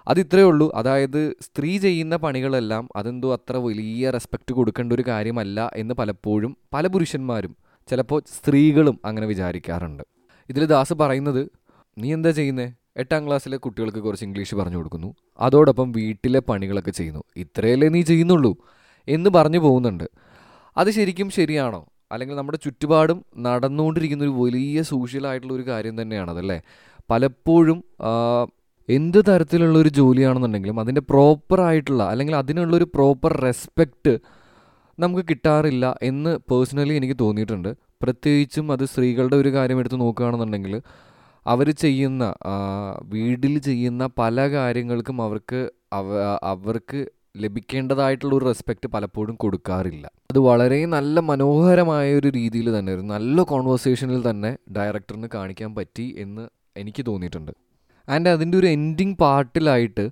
[0.10, 0.72] അത് ഇത്രയേ ഉള്ളൂ.
[0.76, 7.56] അതായത് സ്ത്രീ ചെയ്യുന്ന പണികളെല്ലാം അതെന്തോ അത്ര വലിയ റെസ്പെക്റ്റ് കൊടുക്കേണ്ട ഒരു കാര്യമല്ല എന്ന് പലപ്പോഴും പല പുരുഷന്മാരും
[7.90, 10.04] ചിലപ്പോൾ സ്ത്രീകളും അങ്ങനെ വിചാരിക്കാറുണ്ട്.
[10.50, 11.50] ഇതിൽ ദാസ് പറയുന്നത്
[11.98, 12.74] നീ എന്താ ചെയ്യുന്നേ?
[12.98, 15.16] എട്ടാം ക്ലാസ്സിലെ കുട്ടികൾക്ക് കുറച്ച് ഇംഗ്ലീഷ് പറഞ്ഞു കൊടുക്കുന്നു.
[15.40, 17.24] അതോടൊപ്പം വീട്ടിലെ പണികളൊക്കെ ചെയ്യുന്നു.
[17.36, 18.58] ഇത്രയല്ലേ നീ ചെയ്യുന്നുള്ളൂ
[19.08, 20.04] എന്ന് പറഞ്ഞു പോകുന്നുണ്ട്.
[20.78, 21.86] അത് ശരിക്കും ശരിയാണോ?
[22.12, 26.62] അല്ലെങ്കിൽ നമ്മുടെ ചുറ്റുപാടും നടന്നുകൊണ്ടിരിക്കുന്ന ഒരു വലിയ സോഷ്യലായിട്ടുള്ള ഒരു കാര്യം തന്നെയാണ് അതല്ലേ
[27.12, 27.84] പലപ്പോഴും
[28.96, 34.14] എന്ത് തരത്തിലുള്ള ഒരു ജോലിയാണെന്നുണ്ടെങ്കിലും അതിന്റെ പ്രോപ്പർ ആയിട്ടുള്ള അല്ലെങ്കിൽ അതിനുള്ളൊരു പ്രോപ്പർ റെസ്പെക്റ്റ്
[35.00, 37.70] നമുക്ക് കിട്ടാറില്ല എന്ന് പേഴ്സണലി എനിക്ക് തോന്നിയിട്ടുണ്ട്.
[38.04, 40.74] പ്രത്യേകിച്ചും അത് സ്ത്രീകളുടെ ഒരു കാര്യം എടുത്ത് നോക്കുകയാണെന്നുണ്ടെങ്കിൽ
[41.46, 42.24] അവർ ചെയ്യുന്ന
[43.14, 45.62] വീട്ടിൽ ചെയ്യുന്ന പല കാര്യങ്ങൾക്കും അവർക്ക്
[46.00, 46.18] അവ
[46.54, 47.00] അവർക്ക്
[47.44, 50.06] ലഭിക്കേണ്ടതായിട്ടുള്ള ഒരു റെസ്പെക്റ്റ് പലപ്പോഴും കൊടുക്കാറില്ല.
[50.32, 56.46] അത് വളരെ നല്ല മനോഹരമായ ഒരു രീതിയിൽ തന്നെ ഒരു നല്ല കോൺവെർസേഷനിൽ തന്നെ ഡയറക്ടറിന് കാണിക്കാൻ പറ്റി എന്ന്
[56.82, 57.54] എനിക്ക് തോന്നിയിട്ടുണ്ട്.
[58.10, 60.10] ആൻഡ് അതിന്റെ ഒരു എൻഡിങ് പാർട്ടിലായിട്ട്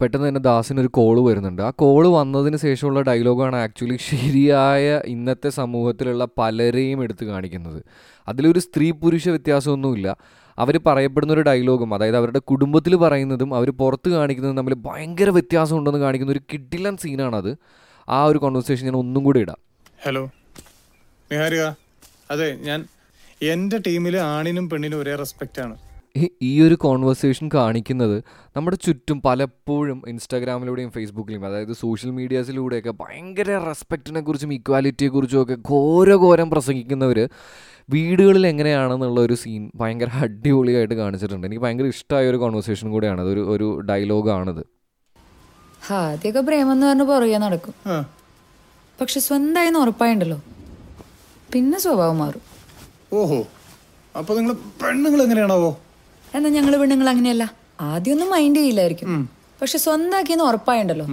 [0.00, 1.62] പെട്ടെന്ന് തന്നെ ദാസിന് ഒരു കോൾ വരുന്നുണ്ട്.
[1.62, 7.82] ആ കോൾ വന്നതിന് ശേഷമുള്ള ഡയലോഗാണ് ആക്ച്വലി ശരിയായ ഇന്നത്തെ സമൂഹത്തിലുള്ള പലരെയും എടുത്തു കാണിക്കുന്നത്.
[8.28, 10.16] അതിലൊരു സ്ത്രീ പുരുഷ വ്യത്യാസമൊന്നുമില്ല.
[10.58, 16.00] അവർ പറയപ്പെടുന്ന ഒരു ഡയലോഗും അതായത് അവരുടെ കുടുംബത്തിൽ പറയുന്നതും അവർ പുറത്ത് കാണിക്കുന്നതും തമ്മിൽ ഭയങ്കര വ്യത്യാസം ഉണ്ടെന്ന്
[16.00, 17.52] കാണിക്കുന്ന ഒരു കിഡിലൻ സീനാണത്.
[18.08, 19.60] ആ ഒരു കോൺവെർസേഷൻ ഞാൻ ഒന്നും കൂടി ഇടാം.
[20.06, 20.24] ഹലോ
[22.30, 22.80] അതെ ഞാൻ
[23.42, 25.76] എന്റെ ടീമിൽ ആണിനും പെണ്ണിനും ഒരേ റെസ്പെക്റ്റ് ആണ്.
[26.42, 28.24] ഈ- ഒരു കോൺവെർസേഷൻ കാണിക്കുന്നത്
[28.56, 36.50] നമ്മുടെ ചുറ്റും പലപ്പോഴും ഇൻസ്റ്റാഗ്രാമിലൂടെയും ഫേസ്ബുക്കിലും അതായത് സോഷ്യൽ മീഡിയാസിലൂടെയൊക്കെ ഭയങ്കര റെസ്പെക്റ്റിനെ കുറിച്ചും ഇക്വാലിറ്റിയെ കുറിച്ചും ഒക്കെ ഘോരഘോരം
[36.50, 37.28] പ്രസംഗിക്കുന്നവർ
[37.90, 41.46] വീടുകളിൽ എങ്ങനെയാണെന്നുള്ള ഒരു സീൻ ഭയങ്കര അടിപൊളിയായിട്ട് കാണിച്ചിട്ടുണ്ട്.
[41.46, 43.20] എനിക്ക് ഭയങ്കര ഇഷ്ടമായ ഒരു കോൺവെർസേഷൻ കൂടെയാണ്.
[43.20, 44.66] അതൊരു ഒരു ഡയലോഗാണത്
[45.92, 47.74] ആദ്യമൊക്കെ പ്രേമം എന്ന് പറഞ്ഞ് പുറകെ നടക്കും.
[49.00, 50.42] പക്ഷെ സ്വന്തമായി ഉറപ്പായുണ്ടല്ലോ.
[51.52, 52.40] പിന്നെ സ്വഭാവം മാറും.
[53.12, 53.46] ഓഹോ.
[54.18, 55.78] അപ്പൊ നിങ്ങൾ പെണ്ണുങ്ങൾ എങ്ങനെയാണാവോ
[56.34, 57.44] എന്നാ ഞങ്ങൾ പെണ്ണുങ്ങൾ അങ്ങനെയല്ല.
[57.80, 59.28] ആദ്യമൊന്നും മൈൻഡ് ചെയ്യില്ലായിരിക്കും.
[59.62, 61.06] പക്ഷെ സ്വന്തമാക്കിയെന്ന് ഉറപ്പായുണ്ടല്ലോ.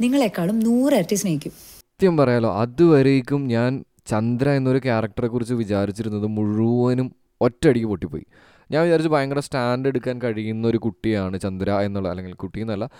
[0.00, 1.52] നിങ്ങളെക്കാളും നൂറരട്ടി സ്നേഹിക്കും.
[1.78, 8.24] സത്യം പറയാലോ അതുവരേക്കും ഞാൻ ചന്ദ്ര എന്നൊരു ക്യാരക്ടറെ കുറിച്ച് വിചാരിച്ചിരുന്നത് മുഴുവനും ഒറ്റയടിക്ക് പൊട്ടിപ്പോയി.
[8.70, 12.90] ഞാൻ വിചാരിച്ചു ഭയങ്കര സ്റ്റാൻഡ് എടുക്കാൻ കഴിയുന്ന ഒരു കുട്ടിയാണ് ചന്ദ്ര എന്നുള്ള അല്ലെങ്കിൽ കുട്ടി എന്നല്ല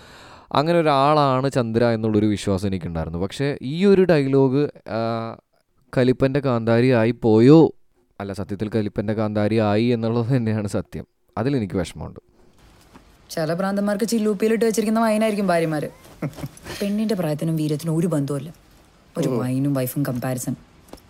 [0.53, 3.19] അങ്ങനെ ഒരാളാണ് ചന്ദ്ര എന്നുള്ളൊരു വിശ്വാസം എനിക്കുണ്ടായിരുന്നു.
[3.19, 4.69] പക്ഷേ ഈ ഒരു ഡയലോഗ്
[5.93, 7.75] കലിപ്പന്റെ കാന്താരി ആയി പോയോ?
[8.21, 11.12] അല്ല സത്യത്തിൽ കലിപ്പന്റെ കാന്താരി ആയി എന്നുള്ളത് തന്നെയാണ് സത്യം.
[11.39, 12.21] അതിലെനിക്ക് വിഷമമുണ്ട്.
[13.31, 15.89] ചില പ്രാന്തന്മാർക്ക് ചില്ലൂപ്പിയിലിട്ട് വെച്ചിരിക്കുന്ന വൈനായിരിക്കും ഭാര്യമാര്.
[16.81, 18.51] പെണ്ണിന്റെ പ്രായത്തിനും വീരത്തിനും ഒരു ബന്ധവുമില്ല.
[19.19, 20.55] ഒരു വൈനും വൈഫും കമ്പാരിസൺ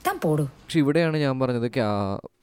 [0.06, 0.44] താൻ പോടൂ.
[0.44, 1.78] പക്ഷെ ഇവിടെയാണ് ഞാൻ പറഞ്ഞത്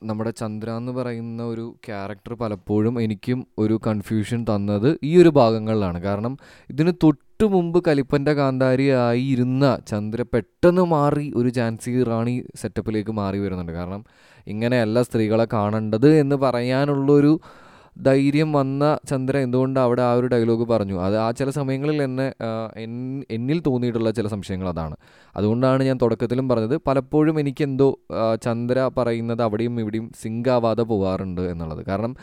[0.04, 6.02] നമ്മുടെ ചന്ദ്ര എന്ന് പറയുന്ന ഒരു ക്യാരക്ടർ പലപ്പോഴും എനിക്കും ഒരു കൺഫ്യൂഷൻ തന്നത് ഈ ഒരു ഭാഗങ്ങളിലാണ്.
[6.02, 6.38] കാരണം
[6.70, 13.72] ഇതിന് തൊട്ട് മുമ്പ് കലിപ്പന്റെ കാന്താരിയായി ഇരുന്ന ചന്ദ്ര പെട്ടെന്ന് മാറി ഒരു ജാൻസി റാണി സെറ്റപ്പിലേക്ക് മാറി വരുന്നുണ്ട്.
[13.72, 14.06] കാരണം
[14.48, 17.40] ഇങ്ങനെയല്ല സ്ത്രീകളെ കാണേണ്ടത് എന്ന് പറയാനുള്ളൊരു
[17.98, 20.98] ധൈര്യം വന്ന ചന്ദ്ര എന്തുകൊണ്ട് അവിടെ ആ ഒരു ഡയലോഗ് പറഞ്ഞു?
[21.06, 22.28] അത് ആ ചില സമയങ്ങളിൽ എന്നെ
[23.30, 24.96] എന്നിൽ തോന്നിയിട്ടുള്ള ചില സംശയങ്ങൾ അതാണ്.
[25.36, 27.90] അതുകൊണ്ടാണ് ഞാൻ തുടക്കത്തിലും പറഞ്ഞത് പലപ്പോഴും എനിക്കെന്തോ
[28.42, 31.84] ചന്ദ്ര പറയുന്നത് അവിടെയും ഇവിടെയും സിങ്ക് ആവാതെ പോകാറുണ്ട് എന്നുള്ളത്.
[31.90, 32.14] കാരണം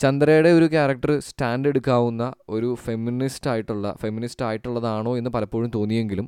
[0.00, 6.26] ചന്ദ്രയുടെ ഒരു ക്യാരക്ടർ സ്റ്റാൻഡ് എടുക്കാവുന്ന ഒരു ഫെമിനിസ്റ്റ് ആയിട്ടുള്ള ഫെമിനിസ്റ്റ് ആയിട്ടുള്ളതാണോ എന്ന് പലപ്പോഴും തോന്നിയെങ്കിലും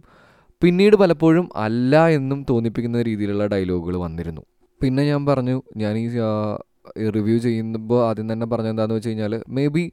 [0.62, 4.42] പിന്നീട് പലപ്പോഴും അല്ല എന്നും തോന്നിപ്പിക്കുന്ന രീതിയിലുള്ള ഡയലോഗുകൾ വന്നിരുന്നു.
[4.80, 6.06] പിന്നെ ഞാൻ പറഞ്ഞു ഞാൻ ഈ
[7.16, 9.84] റിവ്യൂ ചെയ്യുമ്പോൾ ആദ്യം തന്നെ പറഞ്ഞത് എന്താണെന്ന് വെച്ച് കഴിഞ്ഞാൽ മേ ബി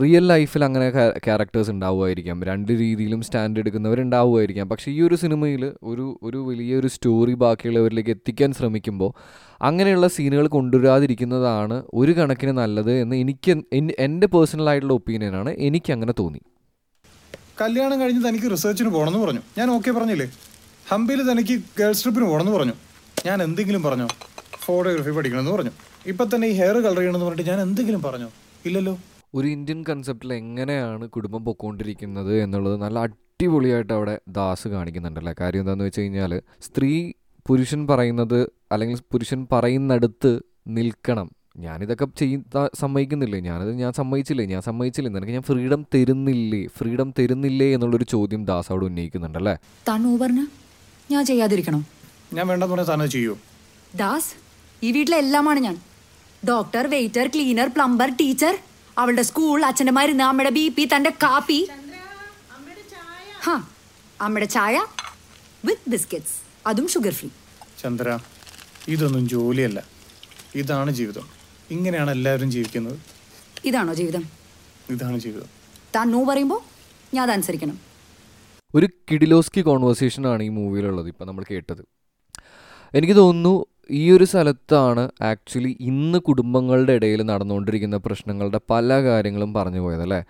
[0.00, 0.88] റിയൽ ലൈഫിൽ അങ്ങനെ
[1.26, 2.44] ക്യാരക്ടേഴ്സ് ഉണ്ടാവുമായിരിക്കാം.
[2.48, 4.68] രണ്ട് രീതിയിലും സ്റ്റാൻഡ് എടുക്കുന്നവരുണ്ടാവുമായിരിക്കാം.
[4.68, 9.10] പക്ഷേ ഈ ഒരു സിനിമയിൽ ഒരു ഒരു വലിയൊരു സ്റ്റോറി ബാക്കിയുള്ളവരിലേക്ക് എത്തിക്കാൻ ശ്രമിക്കുമ്പോൾ
[9.68, 13.54] അങ്ങനെയുള്ള സീനുകൾ കൊണ്ടുവരാതിരിക്കുന്നതാണ് ഒരു കണക്കിന് നല്ലത് എന്ന് എനിക്ക്
[14.06, 16.40] എന്റെ പേഴ്സണലായിട്ടുള്ള ഒപ്പീനിയനാണ് എനിക്ക് അങ്ങനെ തോന്നി.
[17.62, 19.42] കല്യാണം കഴിഞ്ഞ് തനിക്ക് റിസർച്ചിന് പോകണമെന്ന് പറഞ്ഞു.
[19.58, 20.28] ഞാൻ ഓക്കെ പറഞ്ഞില്ലേ?
[20.92, 22.74] ഹംപിയിൽ തനിക്ക് ഗേൾസ് ട്രിപ്പിന് പോകണമെന്ന് പറഞ്ഞു.
[23.26, 24.08] ഞാൻ എന്തെങ്കിലും പറഞ്ഞോ?
[24.66, 25.72] ഫോട്ടോഗ്രാഫി പഠിക്കണമെന്ന് പറഞ്ഞു.
[26.06, 28.28] ഇപ്പൊ തന്നെ ഈ ഹെയർ കളർ ചെയ്യണമെന്ന് പറഞ്ഞിട്ട് ഞാൻ എന്തെങ്കിലും പറഞ്ഞോ?
[28.68, 28.94] ഇല്ലല്ലോ.
[29.34, 36.00] ഒരു ഇന്ത്യൻ കൺസെപ്റ്റിൽ എങ്ങനെയാണ് കുടുംബം പൊക്കോണ്ടിരിക്കുന്നത് എന്നുള്ളത് നല്ല അടിപൊളിയായിട്ട് അവിടെ ദാസ് കാണിക്കുന്നുണ്ടല്ലേ കാര്യം എന്താണെന്ന് വെച്ച്
[36.00, 36.32] കഴിഞ്ഞാൽ
[36.66, 36.90] സ്ത്രീ
[37.46, 38.38] പുരുഷൻ പറയുന്നത്
[38.72, 40.30] അല്ലെങ്കിൽ പുരുഷൻ പറയുന്നിടത്ത്
[40.76, 41.26] നിൽക്കണം.
[41.64, 43.38] ഞാനിതൊക്കെ ചെയ്ത സമ്മതിക്കുന്നില്ലേ?
[43.48, 44.44] ഞാനത് ഞാൻ സമ്മതിച്ചില്ലേ?
[44.52, 45.10] ഞാൻ സമ്മതിച്ചില്ലേ?
[45.16, 46.62] നിനക്ക് ഞാൻ ഫ്രീഡം തരുന്നില്ലേ?
[46.78, 49.54] ഫ്രീഡം തരുന്നില്ലേ എന്നുള്ളൊരു ചോദ്യം ദാസ് അവിടെ ഉന്നയിക്കുന്നുണ്ടല്ലേ
[49.88, 50.40] താൻ പറഞ്ഞ
[51.10, 51.82] ഞാൻ ചെയ്യാതിരിക്കണം?
[52.36, 53.34] ഞാൻ വേണ്ടെന്ന് പറഞ്ഞാൽ തന്നെ ചെയ്യൂ?
[54.02, 54.30] ദാസ്?
[54.84, 55.76] ഈ വീട്ടിലെ എല്ലാമാണ് ഞാൻ.
[56.48, 58.54] Doctor waiter cleaner plumber teacher
[58.98, 61.58] അവളുടെ സ്കൂൾ അച്ഛന്റെ മരുന്ന് അമ്മയുടെ ബി പി തന്റെ കാപ്പി.
[63.46, 63.54] ഹാ
[64.20, 64.76] അമ്മയുടെ ചായ
[65.64, 66.36] വിത്ത് ബിസ്ക്കറ്റ്സ്
[66.66, 67.28] അതും ഷുഗർ ഫ്രീ
[67.82, 68.08] ചന്ദ്ര
[68.88, 69.78] ഇതൊന്നും ജോലിയല്ല.
[70.56, 71.26] ഇതാണ് ജീവിതം.
[71.70, 72.98] ഇങ്ങനെയാണ് എല്ലാവരും ജീവിക്കുന്നത്.
[73.64, 74.24] ഇതാണോ ജീവിതം?
[74.90, 75.48] ഇതാണ് ജീവിതം.
[75.96, 76.60] താൻ നോ പറയുമ്പോൾ
[77.14, 77.76] ഞാൻ അതനുസരിക്കണം
[78.74, 81.82] ഒരു കിഡിലോസ്കി കോൺവെർസേഷനാണ് ഈ മൂവിയിലുള്ളത് ഇപ്പം നമ്മൾ കേട്ടത്.
[82.94, 83.54] എനിക്ക് തോന്നുന്നു
[83.90, 90.20] ഈ ഒരു സ്ഥലത്താണ് ആക്ച്വലി ഇന്ന് കുടുംബങ്ങളുടെ ഇടയിൽ നടന്നുകൊണ്ടിരിക്കുന്ന പ്രശ്നങ്ങളുടെ പല കാര്യങ്ങളും പറഞ്ഞു പോയത് അല്ലേ?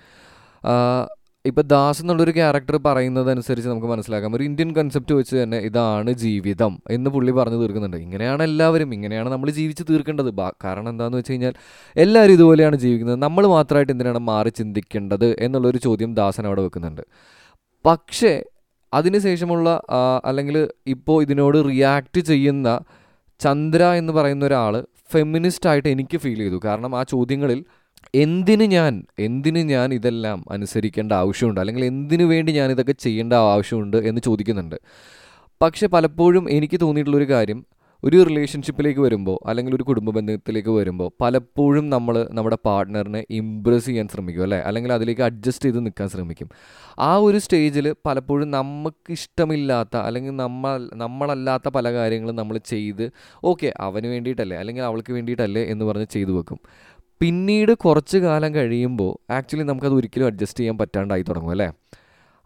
[1.44, 4.36] ഇപ്പോൾ ദാസ് എന്നുള്ളൊരു ക്യാരക്ടർ പറയുന്നത് അനുസരിച്ച് നമുക്ക് മനസ്സിലാക്കാം.
[4.36, 7.96] ഒരു ഇന്ത്യൻ കൺസെപ്റ്റ് വെച്ച് തന്നെ ഇതാണ് ജീവിതം എന്ന് പുള്ളി പറഞ്ഞു തീർക്കുന്നുണ്ട്.
[7.96, 10.30] ഇങ്ങനെയാണ് എല്ലാവരും ഇങ്ങനെയാണ് നമ്മൾ ജീവിച്ച് തീർക്കേണ്ടത്.
[10.64, 11.54] കാരണം എന്താണെന്ന് വെച്ച് കഴിഞ്ഞാൽ
[11.96, 13.18] എല്ലാവരും ഇതുപോലെയാണ് ജീവിക്കുന്നത്.
[13.22, 17.02] നമ്മൾ മാത്രമായിട്ട് എന്തിനാണ് മാറി ചിന്തിക്കേണ്ടത് എന്നുള്ളൊരു ചോദ്യം ദാസൻ അവിടെ വെക്കുന്നുണ്ട്.
[17.86, 18.42] പക്ഷേ
[18.92, 19.82] അതിനുശേഷമുള്ള
[20.24, 22.68] അല്ലെങ്കിൽ ഇപ്പോൾ ഇതിനോട് റിയാക്ട് ചെയ്യുന്ന
[23.44, 26.60] ചന്ദ്ര എന്ന് പറയുന്ന ഒരാൾ ഫെമിനിസ്റ്റ് ആയിട്ട് എനിക്ക് ഫീൽ ചെയ്തു.
[26.64, 27.64] കാരണം ആ ചോദ്യങ്ങളിൽ
[28.14, 31.60] എന്തിന് ഞാൻ എന്തിന് ഞാൻ ഇതെല്ലാം അനുസരിക്കേണ്ട ആവശ്യമുണ്ട്?
[31.60, 34.76] അല്ലെങ്കിൽ എന്തിനു വേണ്ടി ഞാൻ ഇതൊക്കെ ചെയ്യേണ്ട ആവശ്യമുണ്ട് എന്ന് ചോദിക്കുന്നുണ്ട്.
[35.62, 37.64] പക്ഷെ പലപ്പോഴും എനിക്ക് തോന്നിയിട്ടുള്ളൊരു കാര്യം
[38.04, 44.42] ഒരു റിലേഷൻഷിപ്പിലേക്ക് വരുമ്പോൾ അല്ലെങ്കിൽ ഒരു കുടുംബ ബന്ധത്തിലേക്ക് വരുമ്പോൾ പലപ്പോഴും നമ്മൾ നമ്മുടെ പാർട്ട്ണറിനെ ഇമ്പ്രസ് ചെയ്യാൻ ശ്രമിക്കും
[44.42, 44.58] അല്ലേ?
[44.58, 46.48] അല്ലെങ്കിൽ അതിലേക്ക് അഡ്ജസ്റ്റ് ചെയ്ത് നിൽക്കാൻ ശ്രമിക്കും.
[46.98, 53.12] ആ ഒരു സ്റ്റേജിൽ പലപ്പോഴും നമുക്ക് ഇഷ്ടമില്ലാത്ത അല്ലെങ്കിൽ നമ്മൾ നമ്മളല്ലാത്ത പല കാര്യങ്ങളും നമ്മൾ ചെയ്ത്
[53.44, 56.58] ഓക്കെ അവന് വേണ്ടിയിട്ടല്ലേ അല്ലെങ്കിൽ അവൾക്ക് വേണ്ടിയിട്ടല്ലേ എന്ന് പറഞ്ഞ് ചെയ്തു വെക്കും.
[57.20, 61.72] പിന്നീട് കുറച്ച് കാലം കഴിയുമ്പോൾ ആക്ച്വലി നമുക്കത് ഒരിക്കലും അഡ്ജസ്റ്റ് ചെയ്യാൻ പറ്റാണ്ടായി തുടങ്ങും അല്ലേ?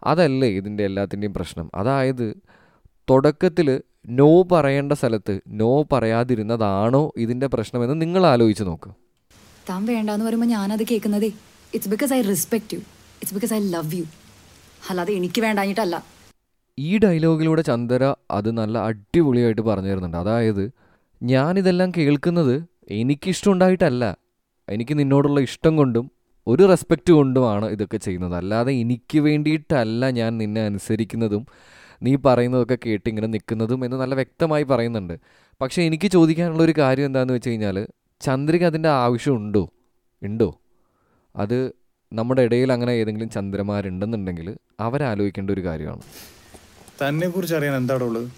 [0.03, 1.71] അതല്ലേ ഇതിന്റെ എല്ലാത്തിന്റെയും പ്രശ്നം.
[1.75, 2.49] അതായത്
[3.09, 8.89] തുടക്കത്തിൽ നോ പറയേണ്ട സ്ഥലത്ത് നോ പറയാതിരുന്നതാണോ ഇതിന്റെ പ്രശ്നമെന്ന് നിങ്ങൾ ആലോചിച്ച് നോക്ക്.
[9.69, 11.27] താൻ വേണ്ടാന്ന് പറയുമ്പോൾ ഞാനത് കേൾക്കുന്നതേ
[11.73, 14.03] it's because I respect you it's because I love you
[14.89, 16.03] അല്ലാതെ എനിക്ക് വേണ്ടാഞ്ഞിട്ടല്ല.
[16.79, 20.17] ഈ ഡയലോഗിലൂടെ ചന്ദ്ര അത് നല്ല അടിപൊളിയായിട്ട് പറഞ്ഞു തരുന്നുണ്ട്.
[20.17, 20.71] അതായത്
[21.23, 24.17] ഞാനിതെല്ലാം കേൾക്കുന്നത് എനിക്കിഷ്ടമുണ്ടായിട്ടല്ല.
[24.69, 26.11] എനിക്ക് നിന്നോടുള്ള ഇഷ്ടം കൊണ്ടും
[26.47, 28.35] ഒരു റെസ്പെക്റ്റ് കൊണ്ടുമാണ് ഇതൊക്കെ ചെയ്യുന്നത്.
[28.35, 31.47] അല്ലാതെ എനിക്ക് വേണ്ടിയിട്ടല്ല ഞാൻ നിന്നെ അനുസരിക്കുന്നതും.
[32.03, 35.15] നീ പറയുന്നതൊക്കെ കേട്ട് ഇങ്ങനെ നിൽക്കുന്നതും എന്ന് നല്ല വ്യക്തമായി പറയുന്നുണ്ട്.
[35.61, 37.87] പക്ഷേ എനിക്ക് ചോദിക്കാനുള്ള ഒരു കാര്യം എന്താണെന്ന് വെച്ച് കഴിഞ്ഞാൽ
[38.21, 39.63] ചന്ദ്രിക അതിന്റെ ആവശ്യം ഉണ്ടോ?
[40.23, 40.49] ഉണ്ടോ?
[41.35, 41.57] അത്
[42.13, 44.47] നമ്മുടെ ഇടയിൽ അങ്ങനെ ഏതെങ്കിലും ചന്ദ്രന്മാരുണ്ടെന്നുണ്ടെങ്കിൽ
[44.79, 46.03] അവരാലോചിക്കേണ്ട ഒരു കാര്യമാണ്.
[47.01, 48.29] തന്നെ കുറിച്ച് അറിയാൻ എന്താടോ ഉള്ളത്?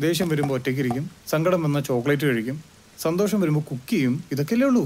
[0.00, 2.56] ദേഷ്യം വരുമ്പോൾ ഒറ്റയ്ക്കിരിക്കും സങ്കടം വന്നാൽ ചോക്ലേറ്റ് കഴിക്കും
[2.98, 4.84] സന്തോഷം വരുമ്പോൾ കുക്ക് ചെയ്യും ഇതൊക്കെയല്ലേ ഉള്ളൂ?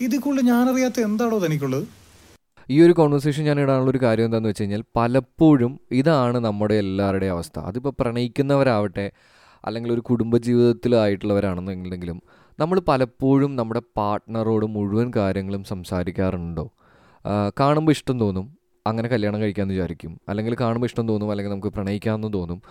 [0.00, 1.86] ഇതിൽ കൂടുതൽ ഞാനറിയാത്ത എന്താണോ തനിക്കുള്ളത്?
[2.72, 7.58] ഈ ഒരു കോൺവെർസേഷൻ ഞാൻ ഇടാനുള്ള ഒരു കാര്യം എന്താണെന്ന് വെച്ച് കഴിഞ്ഞാൽ പലപ്പോഴും ഇതാണ് നമ്മുടെ എല്ലാവരുടെയും അവസ്ഥ.
[7.58, 9.10] അതിപ്പോൾ പ്രണയിക്കുന്നവരാവട്ടെ
[9.64, 12.22] അല്ലെങ്കിൽ ഒരു കുടുംബജീവിതത്തിലായിട്ടുള്ളവരാണെന്നുണ്ടെങ്കിലും
[12.60, 16.70] നമ്മൾ പലപ്പോഴും നമ്മുടെ പാർട്ട്ണറോട് മുഴുവൻ കാര്യങ്ങളും സംസാരിക്കാറുണ്ടോ?
[17.60, 18.56] കാണുമ്പോൾ ഇഷ്ടം തോന്നും
[18.86, 20.20] അങ്ങനെ കല്യാണം കഴിക്കാമെന്ന് വിചാരിക്കും.
[20.28, 22.62] അല്ലെങ്കിൽ കാണുമ്പോൾ ഇഷ്ടം തോന്നും അല്ലെങ്കിൽ നമുക്ക് പ്രണയിക്കാമെന്ന് തോന്നും.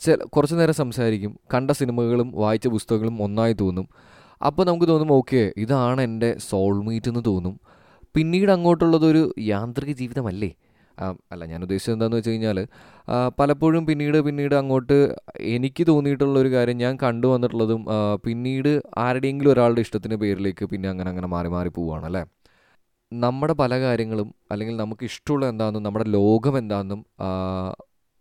[0.00, 3.88] ചില കുറച്ച് നേരം സംസാരിക്കും കണ്ട സിനിമകളും വായിച്ച പുസ്തകങ്ങളും ഒന്നായി തോന്നും.
[4.46, 7.60] അപ്പോൾ നമുക്ക് തോന്നും ഓക്കെ ഇതാണ് എന്റെ സോൾമീറ്റ് എന്ന് തോന്നും.
[8.16, 10.50] പിന്നീട് അങ്ങോട്ടുള്ളതൊരു യാന്ത്രിക ജീവിതമല്ലേ?
[11.32, 12.58] അല്ല ഞാൻ ഉദ്ദേശിച്ചത് എന്താണെന്ന് വെച്ച് കഴിഞ്ഞാൽ
[13.38, 14.96] പലപ്പോഴും പിന്നീട് പിന്നീട് അങ്ങോട്ട്
[15.54, 17.82] എനിക്ക് തോന്നിയിട്ടുള്ള ഒരു കാര്യം ഞാൻ കണ്ടു വന്നിട്ടുള്ളതും
[18.24, 22.22] പിന്നീട് ആരുടെയെങ്കിലും ഒരാളുടെ ഇഷ്ടത്തിന് പേരിലേക്ക് പിന്നെ അങ്ങനെ അങ്ങനെ മാറി മാറി പോവുകയാണ് അല്ലേ?
[23.12, 27.02] നമ്മുടെ പല കാര്യങ്ങളും അല്ലെങ്കിൽ നമുക്ക് ഇഷ്ടമുള്ള എന്താണെന്നും നമ്മുടെ ലോകം എന്താണെന്നും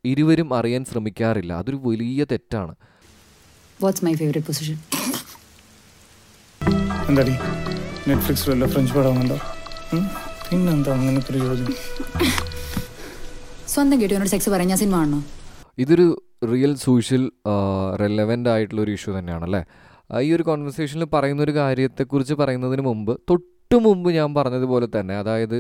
[0.06, 1.54] ഇരുവരും അറിയാൻ ശ്രമിക്കാറില്ല.
[1.62, 2.74] അതൊരു വലിയ തെറ്റാണ്.
[3.80, 4.78] വാട്ട്സ് മൈ ഫേവറേറ്റ് പൊസിഷൻ
[7.10, 7.24] എന്താ
[8.10, 9.38] നെറ്റ്ഫ്ലിക്സിൽ ഫ്രഞ്ച് ഫ്രഞ്ച് പടമുണ്ടോ
[10.50, 11.72] പിന്നെന്താ അങ്ങനത്തെ ഒരു ചോദ്യം?
[13.74, 15.20] സ്വന്തം കേട്ടു സെക്സ് പറയാൻ ഞാൻ സിനിമ കാണണോ?
[15.78, 16.06] ഇതൊരു
[16.52, 17.24] റിയൽ സോഷ്യൽ
[18.02, 19.62] റെലവെന്റ് ആയിട്ടുള്ള ഒരു ഇഷ്യൂ തന്നെയാണ് അല്ലേ
[20.24, 25.58] ഈ ഒരു കോൺവെർസേഷനിൽ പറയുന്ന ഒരു കാര്യത്തെക്കുറിച്ച് പറയുന്നതിന് മുമ്പ് തൊട്ടു മുമ്പ് ഞാൻ പറഞ്ഞതുപോലെ തന്നെ അതായത്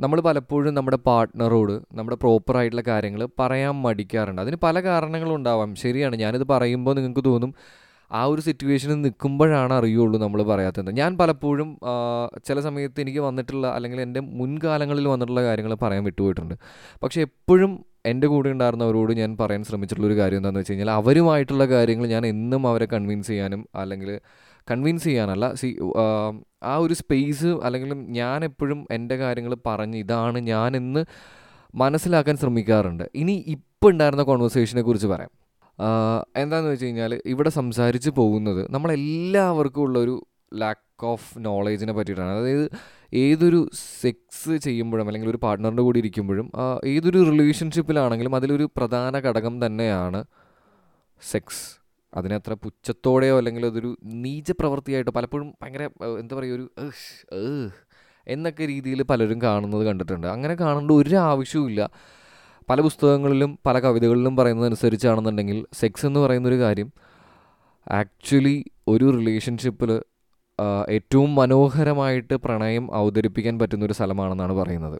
[0.00, 4.42] നമ്മൾ പലപ്പോഴും നമ്മുടെ പാർട്ട്ണറോട് നമ്മുടെ പ്രോപ്പറായിട്ടുള്ള കാര്യങ്ങൾ പറയാൻ മടിക്കാറുണ്ട്.
[4.42, 7.52] അതിന് പല കാരണങ്ങളും ഉണ്ടാവാം ശരിയാണ് ഞാനിത് പറയുമ്പോൾ നിങ്ങൾക്ക് തോന്നും
[8.10, 10.90] ആ ഒരു സിറ്റുവേഷനിൽ നിൽക്കുമ്പോഴാണ് അറിയുള്ളൂ നമ്മൾ പറയാത്തത്.
[11.00, 11.68] ഞാൻ പലപ്പോഴും
[12.48, 16.54] ചില സമയത്ത് എനിക്ക് വന്നിട്ടുള്ള അല്ലെങ്കിൽ എന്റെ മുൻകാലങ്ങളിൽ വന്നിട്ടുള്ള കാര്യങ്ങൾ പറയാൻ വിട്ടുപോയിട്ടുണ്ട്.
[17.02, 17.72] പക്ഷേ എപ്പോഴും
[18.10, 22.62] എന്റെ കൂടെ ഉണ്ടായിരുന്നവരോട് ഞാൻ പറയാൻ ശ്രമിച്ചിട്ടുള്ള ഒരു കാര്യം എന്താണെന്ന് വെച്ച് കഴിഞ്ഞാൽ അവരുമായിട്ടുള്ള കാര്യങ്ങൾ ഞാൻ എന്നും
[22.70, 24.10] അവരെ കൺവിൻസ് ചെയ്യാനും അല്ലെങ്കിൽ
[24.70, 25.68] കൺവിൻസ് ചെയ്യാനല്ല സി
[26.64, 31.02] ആ ഒരു സ്പേസ് അല്ലെങ്കിൽ ഞാൻ എപ്പോഴും എന്റെ കാര്യങ്ങൾ പറഞ്ഞ് ഇതാണ് ഞാനെന്ന്
[31.74, 33.04] മനസ്സിലാക്കാൻ ശ്രമിക്കാറുണ്ട്.
[33.22, 35.32] ഇനി ഇപ്പോൾ ഉണ്ടായിരുന്ന കോൺവെർസേഷനെ കുറിച്ച് പറയാം.
[36.42, 40.14] എന്താണെന്ന് വെച്ച് കഴിഞ്ഞാൽ ഇവിടെ സംസാരിച്ച് പോകുന്നത് നമ്മളെല്ലാവർക്കും ഉള്ളൊരു
[40.62, 42.32] ലാക്ക് ഓഫ് നോളേജിനെ പറ്റിയിട്ടാണ്.
[42.40, 42.66] അതായത്
[43.14, 43.60] ഏതൊരു
[44.02, 46.46] സെക്സ് ചെയ്യുമ്പോഴും അല്ലെങ്കിൽ ഒരു പാർട്ട്ണറിന്റെ കൂടി ഇരിക്കുമ്പോഴും
[46.92, 50.20] ഏതൊരു റിലേഷൻഷിപ്പിലാണെങ്കിലും അതിലൊരു പ്രധാന ഘടകം തന്നെയാണ്
[51.22, 51.66] സെക്സ്
[52.12, 53.90] അതിനത്ര പുച്ഛത്തോടെയോ അല്ലെങ്കിൽ അതൊരു
[54.24, 55.84] നീച പ്രവൃത്തിയായിട്ടോ പലപ്പോഴും ഭയങ്കര
[56.20, 56.66] എന്താ പറയുക ഒരു
[58.26, 60.26] എന്നൊക്കെ രീതിയിൽ പലരും കാണുന്നത് കണ്ടിട്ടുണ്ട്.
[60.26, 61.82] അങ്ങനെ കാണേണ്ട ഒരു ആവശ്യവുമില്ല.
[62.68, 66.88] പല പുസ്തകങ്ങളിലും പല കവിതകളിലും പറയുന്നതനുസരിച്ചാണെന്നുണ്ടെങ്കിൽ സെക്സ് എന്ന് പറയുന്നൊരു കാര്യം
[67.88, 69.90] ആക്ച്വലി ഒരു റിലേഷൻഷിപ്പിൽ
[70.88, 74.98] ഏറ്റവും മനോഹരമായിട്ട് പ്രണയം അവതരിപ്പിക്കാൻ പറ്റുന്നൊരു സ്ഥലമാണെന്നാണ് പറയുന്നത്.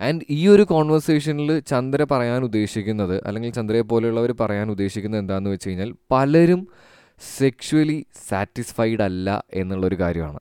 [0.00, 5.94] ആൻഡ് ഈ ഒരു കോൺവെർസേഷനിൽ ചന്ദ്ര പറയാൻ ഉദ്ദേശിക്കുന്നത് അല്ലെങ്കിൽ ചന്ദ്രയെ പോലെയുള്ളവർ പറയാൻ ഉദ്ദേശിക്കുന്നത് എന്താണെന്ന് വെച്ച് കഴിഞ്ഞാൽ
[6.10, 6.68] പലരും
[7.38, 10.40] സെക്ഷുവലി സാറ്റിസ്ഫൈഡ് അല്ല എന്നുള്ളൊരു കാര്യമാണ്.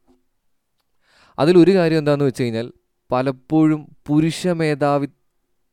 [1.40, 2.72] അതിലൊരു കാര്യം എന്താണെന്ന് വെച്ച് കഴിഞ്ഞാൽ
[3.12, 4.48] പലപ്പോഴും പുരുഷ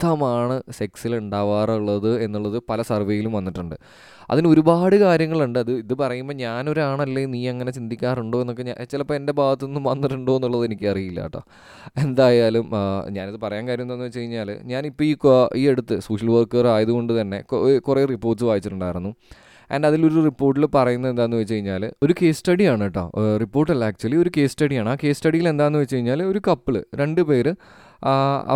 [0.04, 3.76] മേധാവിത്വമാണ് സെക്സിൽ ഉണ്ടാവാറുള്ളത് എന്നുള്ളത് പല സർവേയിലും വന്നിട്ടുണ്ട്.
[4.30, 5.58] അതിന് ഒരുപാട് കാര്യങ്ങളുണ്ട്.
[5.64, 11.20] അത് ഇത് പറയുമ്പോൾ ഞാനൊരാണല്ലേ നീ അങ്ങനെ ചിന്തിക്കാറുണ്ടോ എന്നൊക്കെ ഞാൻ ചിലപ്പോൾ എന്റെ ഭാഗത്തുനിന്നും വന്നിട്ടുണ്ടോ എന്നുള്ളത് എനിക്കറിയില്ല
[11.26, 11.42] കേട്ടോ.
[12.04, 12.66] എന്തായാലും
[13.16, 15.14] ഞാനിത് പറയാൻ കാര്യം എന്താണെന്ന് വെച്ച് കഴിഞ്ഞാൽ ഞാനിപ്പോൾ ഈ
[15.56, 17.40] ഈ അടുത്ത് സോഷ്യൽ വർക്കർ ആയതുകൊണ്ട് തന്നെ
[17.88, 19.12] കുറേ റിപ്പോർട്ട്സ് വായിച്ചിട്ടുണ്ടായിരുന്നു.
[19.70, 23.04] ആൻഡ് അതിലൊരു റിപ്പോർട്ടിൽ പറയുന്നത് എന്താണെന്ന് വെച്ച് കഴിഞ്ഞാൽ ഒരു കേസ് സ്റ്റഡിയാണ് കേട്ടോ.
[23.42, 27.52] റിപ്പോർട്ടല്ല ആക്ച്വലി ഒരു കേസ് സ്റ്റഡിയാണ് ആ കേസ് സ്റ്റഡിയിൽ എന്താണെന്ന് വെച്ച് കഴിഞ്ഞാൽ ഒരു കപ്പിൾ രണ്ട് പേര്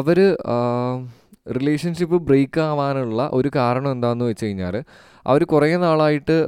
[0.01, 0.19] അവർ
[1.53, 4.85] റിലേഷൻഷിപ്പ് ബ്രേക്ക് ആവാനുള്ള ഒരു കാരണം എന്താണെന്ന് വെച്ച് കഴിഞ്ഞാൽ
[5.27, 6.47] അവർ കുറേ നാളായിട്ട്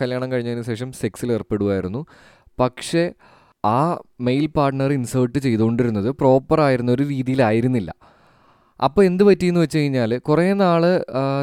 [0.00, 2.06] കല്യാണം കഴിഞ്ഞതിന് ശേഷം സെക്സിൽ ഏർപ്പെടുമായിരുന്നു
[2.60, 3.12] പക്ഷേ
[3.66, 7.94] ആ മെയിൽ പാർട്ട്ണർ ഇൻസേർട്ട് ചെയ്തുകൊണ്ടിരുന്നത് പ്രോപ്പർ ആയിരുന്ന ഒരു രീതിയിലായിരുന്നില്ല.
[8.80, 10.82] അപ്പോൾ എന്ത് പറ്റിയെന്ന് വെച്ച് കഴിഞ്ഞാൽ കുറേ നാൾ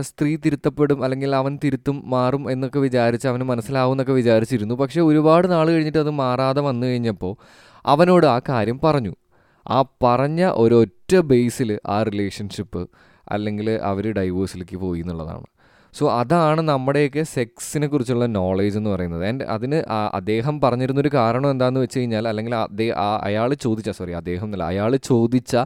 [0.02, 4.76] സ്ത്രീ തിരുത്തപ്പെടും അല്ലെങ്കിൽ അവൻ തിരുത്തും മാറും എന്നൊക്കെ വിചാരിച്ച് അവന് മനസ്സിലാവും എന്നൊക്കെ വിചാരിച്ചിരുന്നു.
[4.76, 7.36] പക്ഷേ ഒരുപാട് നാൾ കഴിഞ്ഞിട്ട് അത് മാറാതെ വന്നു കഴിഞ്ഞപ്പോൾ
[7.86, 9.14] അവനോട് ആ കാര്യം പറഞ്ഞു.
[9.68, 12.90] ആ പറഞ്ഞ ഒരൊറ്റ ബേസിൽ ആ റിലേഷൻഷിപ്പ്
[13.32, 15.46] അല്ലെങ്കിൽ അവർ ഡൈവേഴ്സിലേക്ക് പോയി എന്നുള്ളതാണ്.
[15.94, 19.26] സോ അതാണ് നമ്മുടെയൊക്കെ സെക്സിനെ കുറിച്ചുള്ള നോളേജ് എന്ന് പറയുന്നത്.
[19.26, 19.76] ആൻഡ് അതിന്
[20.14, 22.56] അദ്ദേഹം പറഞ്ഞിരുന്നൊരു കാരണം എന്താണെന്ന് വെച്ച് കഴിഞ്ഞാൽ അല്ലെങ്കിൽ
[23.24, 25.58] അയാൾ ചോദിച്ച സോറി അദ്ദേഹം എന്നല്ല അയാൾ ചോദിച്ച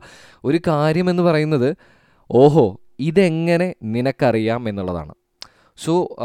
[0.44, 1.76] ഒരു കാര്യം എന്ന് പറയുന്നത്
[2.32, 5.14] ഓഹോ ഇതെങ്ങനെ നിനക്കറിയാം എന്നുള്ളതാണ്.
[5.78, 6.16] സോ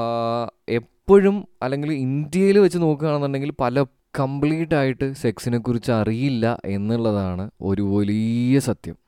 [0.69, 3.85] എപ്പോഴും അല്ലെങ്കിൽ ഇന്ത്യയിൽ വെച്ച് നോക്കുകയാണെന്നുണ്ടെങ്കിൽ പല
[4.21, 9.04] കംപ്ലീറ്റ് ആയിട്ട് സെക്സിനെ കുറിച്ച് അറിയില്ല എന്നുള്ളതാണ് ഒരു വലിയ സത്യം.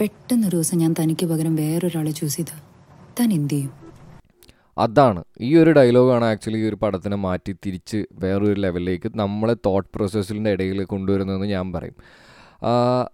[0.00, 2.52] പെട്ടെന്നൊരു ദിവസം ഞാൻ തനിക്ക് പകരം വേറൊരാളെ ചൂസ് ചെയ്ത
[3.18, 3.70] താൻ എന്ത് ചെയ്യും?
[4.78, 5.24] അതാണ്.
[5.40, 10.84] ഈ ഒരു ഡയലോഗാണ് ആക്ച്വലി ഈ ഒരു പടത്തിനെ മാറ്റി തിരിച്ച് വേറൊരു ലെവലിലേക്ക് നമ്മളെ തോട്ട് പ്രോസസ്സിന്റെ ഇടയിൽ
[10.84, 11.96] കൊണ്ടുവരുന്നതെന്ന് ഞാൻ പറയും.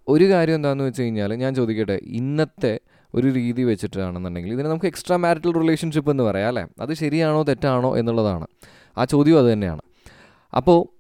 [0.09, 2.81] ഒരു കാര്യം എന്താണെന്ന് വെച്ച് കഴിഞ്ഞാൽ ഞാൻ ചോദിക്കട്ടെ ഇന്നത്തെ
[3.15, 6.67] ഒരു രീതി വെച്ചിട്ടാണെന്നുണ്ടെങ്കിൽ ഇതിനെ നമുക്ക് എക്സ്ട്രാ മാരിറ്റൽ റിലേഷൻഷിപ്പ് എന്ന് പറയാം അല്ലേ?
[6.81, 8.47] അത് ശരിയാണോ തെറ്റാണോ എന്നുള്ളതാണ്.
[8.99, 9.83] ആ ചോദ്യം അത് തന്നെയാണ്.
[10.53, 10.94] അപ്പോൾ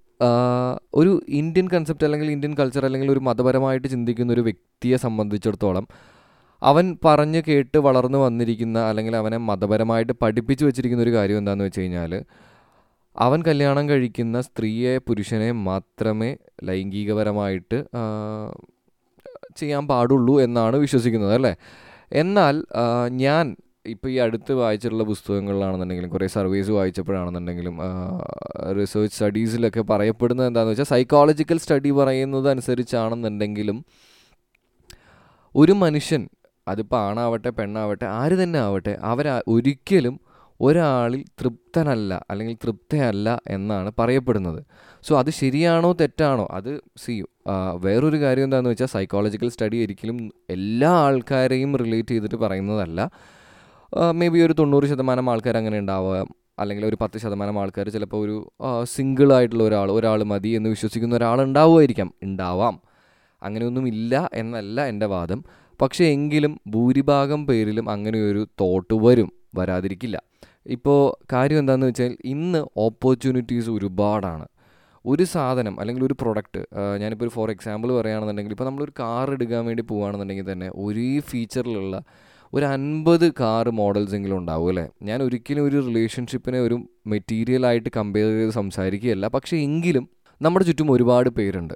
[0.94, 5.86] ഒരു ഇന്ത്യൻ കൺസെപ്റ്റ് അല്ലെങ്കിൽ ഇന്ത്യൻ കൾച്ചർ അല്ലെങ്കിൽ ഒരു മതപരമായിട്ട് ചിന്തിക്കുന്ന ഒരു വ്യക്തിയെ സംബന്ധിച്ചിടത്തോളം
[6.62, 12.12] അവൻ പറഞ്ഞ് കേട്ട് വളർന്നു വന്നിരിക്കുന്ന അല്ലെങ്കിൽ അവനെ മതപരമായിട്ട് പഠിപ്പിച്ചു വെച്ചിരിക്കുന്ന ഒരു കാര്യം എന്താണെന്ന് വെച്ച് കഴിഞ്ഞാൽ
[13.16, 16.30] അവൻ കല്യാണം കഴിക്കുന്ന സ്ത്രീയെ പുരുഷനെ മാത്രമേ
[16.64, 17.78] ലൈംഗികപരമായിട്ട്
[19.56, 21.52] ചെയ്യാൻ പാടുള്ളൂ എന്നാണ് വിശ്വസിക്കുന്നത് അല്ലേ?
[22.12, 22.54] എന്നാൽ
[23.20, 23.44] ഞാൻ
[23.86, 27.74] ഇപ്പോൾ ഈ അടുത്ത് വായിച്ചിട്ടുള്ള പുസ്തകങ്ങളിലാണെന്നുണ്ടെങ്കിലും കുറേ സർവേസ് വായിച്ചപ്പോഴാണെന്നുണ്ടെങ്കിലും
[28.78, 33.84] റിസർച്ച് സ്റ്റഡീസിലൊക്കെ പറയപ്പെടുന്നത് എന്താണെന്ന് വെച്ചാൽ സൈക്കോളജിക്കൽ സ്റ്റഡി പറയുന്നത് അനുസരിച്ചാണെന്നുണ്ടെങ്കിലും
[35.54, 36.28] ഒരു മനുഷ്യൻ
[36.68, 40.20] അതിപ്പോൾ ആണാവട്ടെ പെണ്ണാവട്ടെ ആര് തന്നെ ആവട്ടെ അവർ ഒരിക്കലും
[40.60, 44.60] ഒരാളിൽ തൃപ്തനല്ല അല്ലെങ്കിൽ തൃപ്തയല്ല എന്നാണ് പറയപ്പെടുന്നത്.
[45.06, 47.24] സോ അത് ശരിയാണോ തെറ്റാണോ അത് സി
[47.76, 50.18] വേറൊരു കാര്യം എന്താണെന്ന് വെച്ചാൽ സൈക്കോളജിക്കൽ സ്റ്റഡി ഒരിക്കലും
[50.50, 53.10] എല്ലാ ആൾക്കാരെയും റിലേറ്റ് ചെയ്തിട്ട് പറയുന്നതല്ല.
[53.94, 58.52] മേ ബി ഒരു തൊണ്ണൂറ് ശതമാനം ആൾക്കാർ അങ്ങനെ ഉണ്ടാവാം അല്ലെങ്കിൽ ഒരു പത്ത് ശതമാനം ആൾക്കാർ ചിലപ്പോൾ ഒരു
[58.82, 62.14] സിംഗിൾ ആയിട്ടുള്ള ഒരാൾ ഒരാൾ മതി എന്ന് വിശ്വസിക്കുന്ന ഒരാൾ ഉണ്ടാവുമായിരിക്കാം.
[62.22, 62.80] ഉണ്ടാവാം.
[63.42, 65.44] അങ്ങനെയൊന്നും ഇല്ല എന്നല്ല എന്റെ വാദം.
[65.82, 70.22] പക്ഷേ എങ്കിലും ഭൂരിഭാഗം പേരിലും അങ്ങനെ ഒരു തോട്ട് വരും വരാതിരിക്കില്ല.
[70.66, 74.46] ഇപ്പോൾ കാര്യം എന്താണെന്ന് വെച്ചാൽ ഇന്ന് ഓപ്പർച്യൂണിറ്റീസ് ഒരുപാടാണ്.
[75.06, 76.66] ഒരു സാധനം അല്ലെങ്കിൽ ഒരു പ്രൊഡക്റ്റ്
[77.00, 82.04] ഞാനിപ്പോൾ ഒരു ഫോർ എക്സാമ്പിൾ പറയുകയാണെന്നുണ്ടെങ്കിൽ ഇപ്പോൾ നമ്മളൊരു കാർ എടുക്കാൻ വേണ്ടി പോവുകയാണെന്നുണ്ടെങ്കിൽ തന്നെ ഒരേ ഫീച്ചറിലുള്ള
[82.54, 84.88] ഒരു അൻപത് കാറ് മോഡൽസെങ്കിലും ഉണ്ടാവും അല്ലേ?
[85.02, 89.28] ഞാൻ ഒരിക്കലും ഒരു റിലേഷൻഷിപ്പിനെ ഒരു മെറ്റീരിയലായിട്ട് കമ്പയർ ചെയ്ത് സംസാരിക്കുകയല്ല.
[89.28, 90.08] പക്ഷേ എങ്കിലും
[90.42, 91.74] നമ്മുടെ ചുറ്റും ഒരുപാട് പേരുണ്ട്.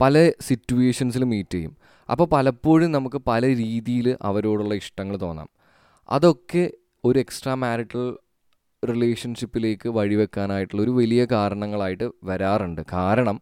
[0.00, 1.76] പല സിറ്റുവേഷൻസിൽ മീറ്റ് ചെയ്യും.
[2.10, 5.48] അപ്പോൾ പലപ്പോഴും നമുക്ക് പല രീതിയിൽ അവരോടുള്ള ഇഷ്ടങ്ങൾ തോന്നാം.
[6.10, 6.70] അതൊക്കെ
[7.04, 8.16] ഒരു എക്സ്ട്രാ മാരിറ്റൽ
[8.90, 12.80] റിലേഷൻഷിപ്പിലേക്ക് വഴിവെക്കാനായിട്ടുള്ള ഒരു വലിയ കാരണങ്ങളായിട്ട് വരാറുണ്ട്.
[12.92, 13.40] കാരണം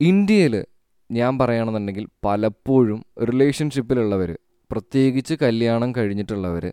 [0.00, 0.64] ഇന്ത്യയിൽ
[1.10, 4.38] ഞാൻ പറയുകയാണെന്നുണ്ടെങ്കിൽ പലപ്പോഴും റിലേഷൻഷിപ്പിലുള്ളവർ
[4.70, 6.64] പ്രത്യേകിച്ച് കല്യാണം കഴിഞ്ഞിട്ടുള്ളവർ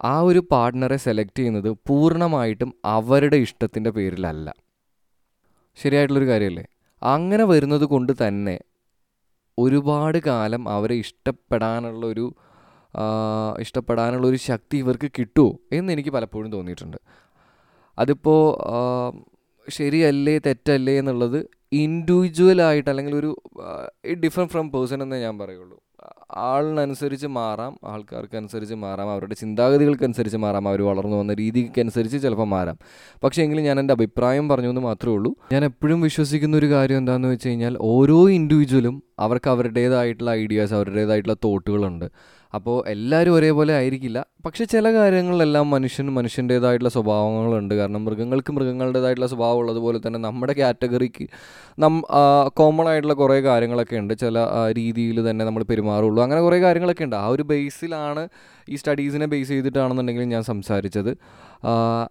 [0.00, 4.48] ആ ഒരു പാർട്ട്ണറെ സെലക്ട് ചെയ്യുന്നത് പൂർണമായിട്ടും അവരുടെ ഇഷ്ടത്തിന്റെ പേരിലല്ല.
[5.78, 6.64] ശരിയായിട്ടുള്ളൊരു കാര്യമല്ലേ
[7.02, 8.56] അങ്ങനെ വരുന്നത് കൊണ്ട് തന്നെ
[9.58, 12.26] ഒരുപാട് കാലം അവരെ ഇഷ്ടപ്പെടാനുള്ള ഒരു
[12.94, 13.04] ആ,
[13.64, 16.98] ഇഷ്ടപ്പെടാനുള്ള ഒരു ശക്തി ഇവർക്ക് കിട്ടുമോ എന്ന് എനിക്ക് പലപ്പോഴും തോന്നിയിട്ടുണ്ട്.
[17.98, 18.40] അതിപ്പോൾ
[19.68, 21.38] ശരിയല്ലേ തെറ്റല്ലേ എന്നുള്ളത്
[21.82, 23.30] ഇൻഡിവിജ്വലായിട്ട് അല്ലെങ്കിൽ ഒരു
[24.22, 25.76] ഡിഫറെന്റ് ഫ്രം പേഴ്സൺ എന്നേ ഞാൻ പറയുള്ളൂ.
[26.34, 32.78] ആളിനനുസരിച്ച് മാറാം ആൾക്കാർക്കനുസരിച്ച് മാറാം അവരുടെ ചിന്താഗതികൾക്കനുസരിച്ച് മാറാം അവർ വളർന്നു വന്ന രീതിക്കനുസരിച്ച് ചിലപ്പോൾ മാറാം.
[33.24, 35.34] പക്ഷേ എങ്കിലും ഞാൻ എന്റെ അഭിപ്രായം പറഞ്ഞു എന്ന് മാത്രമേ ഉള്ളൂ.
[35.52, 42.10] ഞാൻ എപ്പോഴും വിശ്വസിക്കുന്ന ഒരു കാര്യം എന്താണെന്ന് വെച്ച് കഴിഞ്ഞാൽ ഓരോ ഇൻഡിവിജ്വലും അവർക്ക് അവരുടേതായിട്ടുള്ള ഐഡിയാസ് അവരുടേതായിട്ടുള്ള തോട്ടുകളുണ്ട്
[42.56, 44.18] അപ്പോൾ എല്ലാവരും ഒരേപോലെ ആയിരിക്കില്ല.
[44.44, 47.74] പക്ഷേ ചില കാര്യങ്ങളിലെല്ലാം മനുഷ്യന് മനുഷ്യന്റേതായിട്ടുള്ള സ്വഭാവങ്ങളുണ്ട്.
[47.74, 51.24] കാരണം മൃഗങ്ങൾക്ക് മൃഗങ്ങളുടേതായിട്ടുള്ള സ്വഭാവം ഉള്ളതുപോലെ തന്നെ നമ്മുടെ കാറ്റഗറിക്ക്
[51.84, 51.94] നം
[52.60, 54.14] കോമൺ ആയിട്ടുള്ള കുറേ കാര്യങ്ങളൊക്കെ ഉണ്ട്.
[54.24, 54.38] ചില
[54.78, 56.20] രീതിയിൽ തന്നെ നമ്മൾ പെരുമാറുള്ളൂ.
[56.26, 57.16] അങ്ങനെ കുറേ കാര്യങ്ങളൊക്കെ ഉണ്ട്.
[57.16, 58.24] ആ ഒരു ബേസിലാണ്
[58.68, 61.12] ഈ സ്റ്റഡീസിനെ ബേസ് ചെയ്തിട്ടാണെന്നുണ്ടെങ്കിൽ ഞാൻ സംസാരിച്ചത്.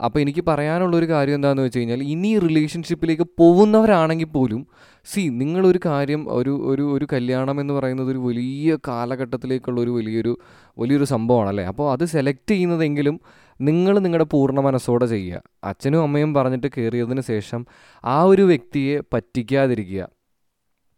[0.06, 4.62] അപ്പോൾ എനിക്ക് പറയാനുള്ളൊരു കാര്യം എന്താണെന്ന് വെച്ച് കഴിഞ്ഞാൽ ഇനി റിലേഷൻഷിപ്പിലേക്ക് പോകുന്നവരാണെങ്കിൽ പോലും
[5.06, 10.34] സി നിങ്ങളൊരു കാര്യം ഒരു ഒരു ഒരു കല്യാണം എന്ന് പറയുന്നത് ഒരു വലിയ കാലഘട്ടത്തിലേക്കുള്ള ഒരു വലിയൊരു
[10.80, 11.64] വലിയൊരു സംഭവമാണല്ലേ?
[11.64, 13.20] അപ്പോൾ അത് സെലക്ട് ചെയ്യുന്നതെങ്കിലും
[13.62, 15.42] നിങ്ങൾ നിങ്ങളുടെ പൂർണ മനസ്സോടെ ചെയ്യുക.
[15.64, 17.66] അച്ഛനും അമ്മയും പറഞ്ഞിട്ട് കയറിയതിന് ശേഷം
[18.04, 20.10] ആ ഒരു വ്യക്തിയെ പറ്റിക്കാതിരിക്കുക.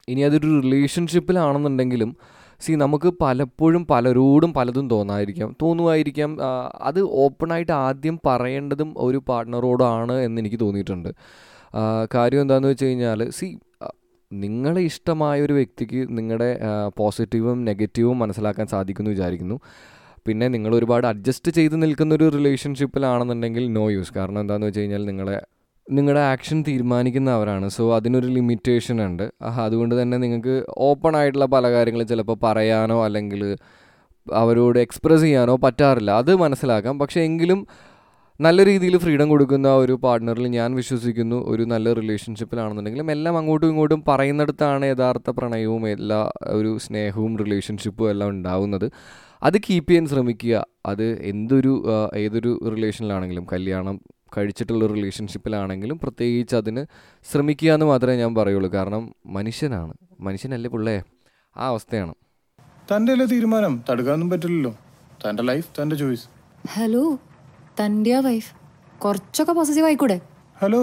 [0.09, 2.11] ഇനി അതൊരു റിലേഷൻഷിപ്പിലാണെന്നുണ്ടെങ്കിലും
[2.61, 5.55] സി നമുക്ക് പലപ്പോഴും പലരോടും പലതും തോന്നാതിരിക്കാം.
[5.61, 6.31] തോന്നുമായിരിക്കാം
[6.81, 11.09] അത് ഓപ്പണായിട്ട് ആദ്യം പറയേണ്ടതും ഒരു പാർട്ട്ണറോടാണ് എന്ന് എനിക്ക് തോന്നിയിട്ടുണ്ട്.
[12.15, 13.47] കാര്യം എന്താണെന്ന് വെച്ച് കഴിഞ്ഞാൽ സി
[14.31, 16.59] നിങ്ങളെ ഇഷ്ടമായ ഒരു വ്യക്തിക്ക് നിങ്ങളുടെ
[16.97, 19.59] പോസിറ്റീവും നെഗറ്റീവും മനസ്സിലാക്കാൻ സാധിക്കുന്നു വിചാരിക്കുന്നു.
[20.25, 25.41] പിന്നെ നിങ്ങൾ ഒരുപാട് അഡ്ജസ്റ്റ് ചെയ്ത് നിൽക്കുന്ന ഒരു റിലേഷൻഷിപ്പിലാണെന്നുണ്ടെങ്കിൽ നോ യൂസ് കാരണം എന്താണെന്ന് വെച്ച് കഴിഞ്ഞാൽ നിങ്ങളെ
[25.91, 27.69] നിങ്ങളുടെ ആക്ഷൻ തീരുമാനിക്കുന്നവരാണ്.
[27.69, 29.31] സോ അതിനൊരു ലിമിറ്റേഷൻ ഉണ്ട്.
[29.65, 33.55] അതുകൊണ്ട് തന്നെ നിങ്ങൾക്ക് ഓപ്പൺ ആയിട്ടുള്ള പല കാര്യങ്ങളും ചിലപ്പോൾ പറയാനോ അല്ലെങ്കിൽ
[34.33, 36.11] അവരോട് എക്സ്പ്രസ് ചെയ്യാനോ പറ്റാറില്ല.
[36.11, 36.99] അത് മനസ്സിലാക്കാം.
[36.99, 37.67] പക്ഷേ എങ്കിലും
[38.39, 41.36] നല്ല രീതിയിൽ ഫ്രീഡം കൊടുക്കുന്ന ഒരു പാർട്ട്ണറിൽ ഞാൻ വിശ്വസിക്കുന്നു.
[41.47, 48.91] ഒരു നല്ല റിലേഷൻഷിപ്പിലാണെന്നുണ്ടെങ്കിലും എല്ലാം അങ്ങോട്ടും ഇങ്ങോട്ടും പറയുന്നിടത്താണ് യഥാർത്ഥ പ്രണയവും എല്ലാ ഒരു സ്നേഹവും റിലേഷൻഷിപ്പും എല്ലാം ഉണ്ടാവുന്നത്.
[49.43, 50.65] അത് കീപ്പ് ചെയ്യാൻ ശ്രമിക്കുക.
[50.86, 54.02] അത് എന്തൊരു ഏതൊരു റിലേഷനിലാണെങ്കിലും കല്യാണം
[54.38, 56.86] കഴിച്ചിട്ടുള്ള റിലേഷൻഷിപ്പിലാണെങ്കിലും പ്രത്യേകിച്ച് അതിന്
[57.32, 58.69] ശ്രമിക്കുക എന്ന് മാത്രമേ ഞാൻ പറയുള്ളൂ.
[58.73, 59.93] കാരണം മനുഷ്യനാണ്.
[60.19, 61.04] മനുഷ്യനല്ലേ പിള്ളേ?
[61.58, 62.13] ആ അവസ്ഥയാണ്.
[62.95, 63.84] തന്റെ അല്ലേ തീരുമാനം?
[63.89, 64.78] തടുക്കാനൊന്നും പറ്റില്ലല്ലോ.
[65.30, 66.28] തന്റെ ലൈഫ് തന്റെ ചോയ്സ്
[66.69, 67.19] ഹലോ
[67.79, 68.51] തന്റെ വൈഫ്
[68.99, 70.17] കുറച്ചൊക്കെ പോസസീവ് ആയിക്കൂടെ?
[70.61, 70.81] ഹലോ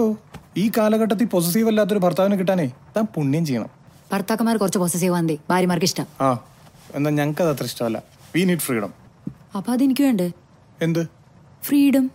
[0.57, 3.69] ഈ കാലഘട്ടത്തിൽ പൊസസീവ് അല്ലാത്തൊരു ഭർത്താവിനെ കിട്ടാനേ താൻ പുണ്യം ചെയ്യണം.
[4.11, 6.07] ഭർത്താക്കന്മാർ കുറച്ച് പോസസീവ് ആന്തേ ഭാര്യമാർക്ക് ഇഷ്ടം.
[6.21, 6.29] ആ
[6.95, 7.97] എന്നാ ഞങ്ങൾക്ക് അത് അത്ര ഇഷ്ടമല്ല.
[8.35, 8.91] വി നീഡ് ഫ്രീഡം
[9.55, 10.27] അപ്പൊ അതെനിക്ക് വേണ്ടേ?
[10.81, 11.01] എന്ത്?
[11.63, 12.05] ഫ്രീഡം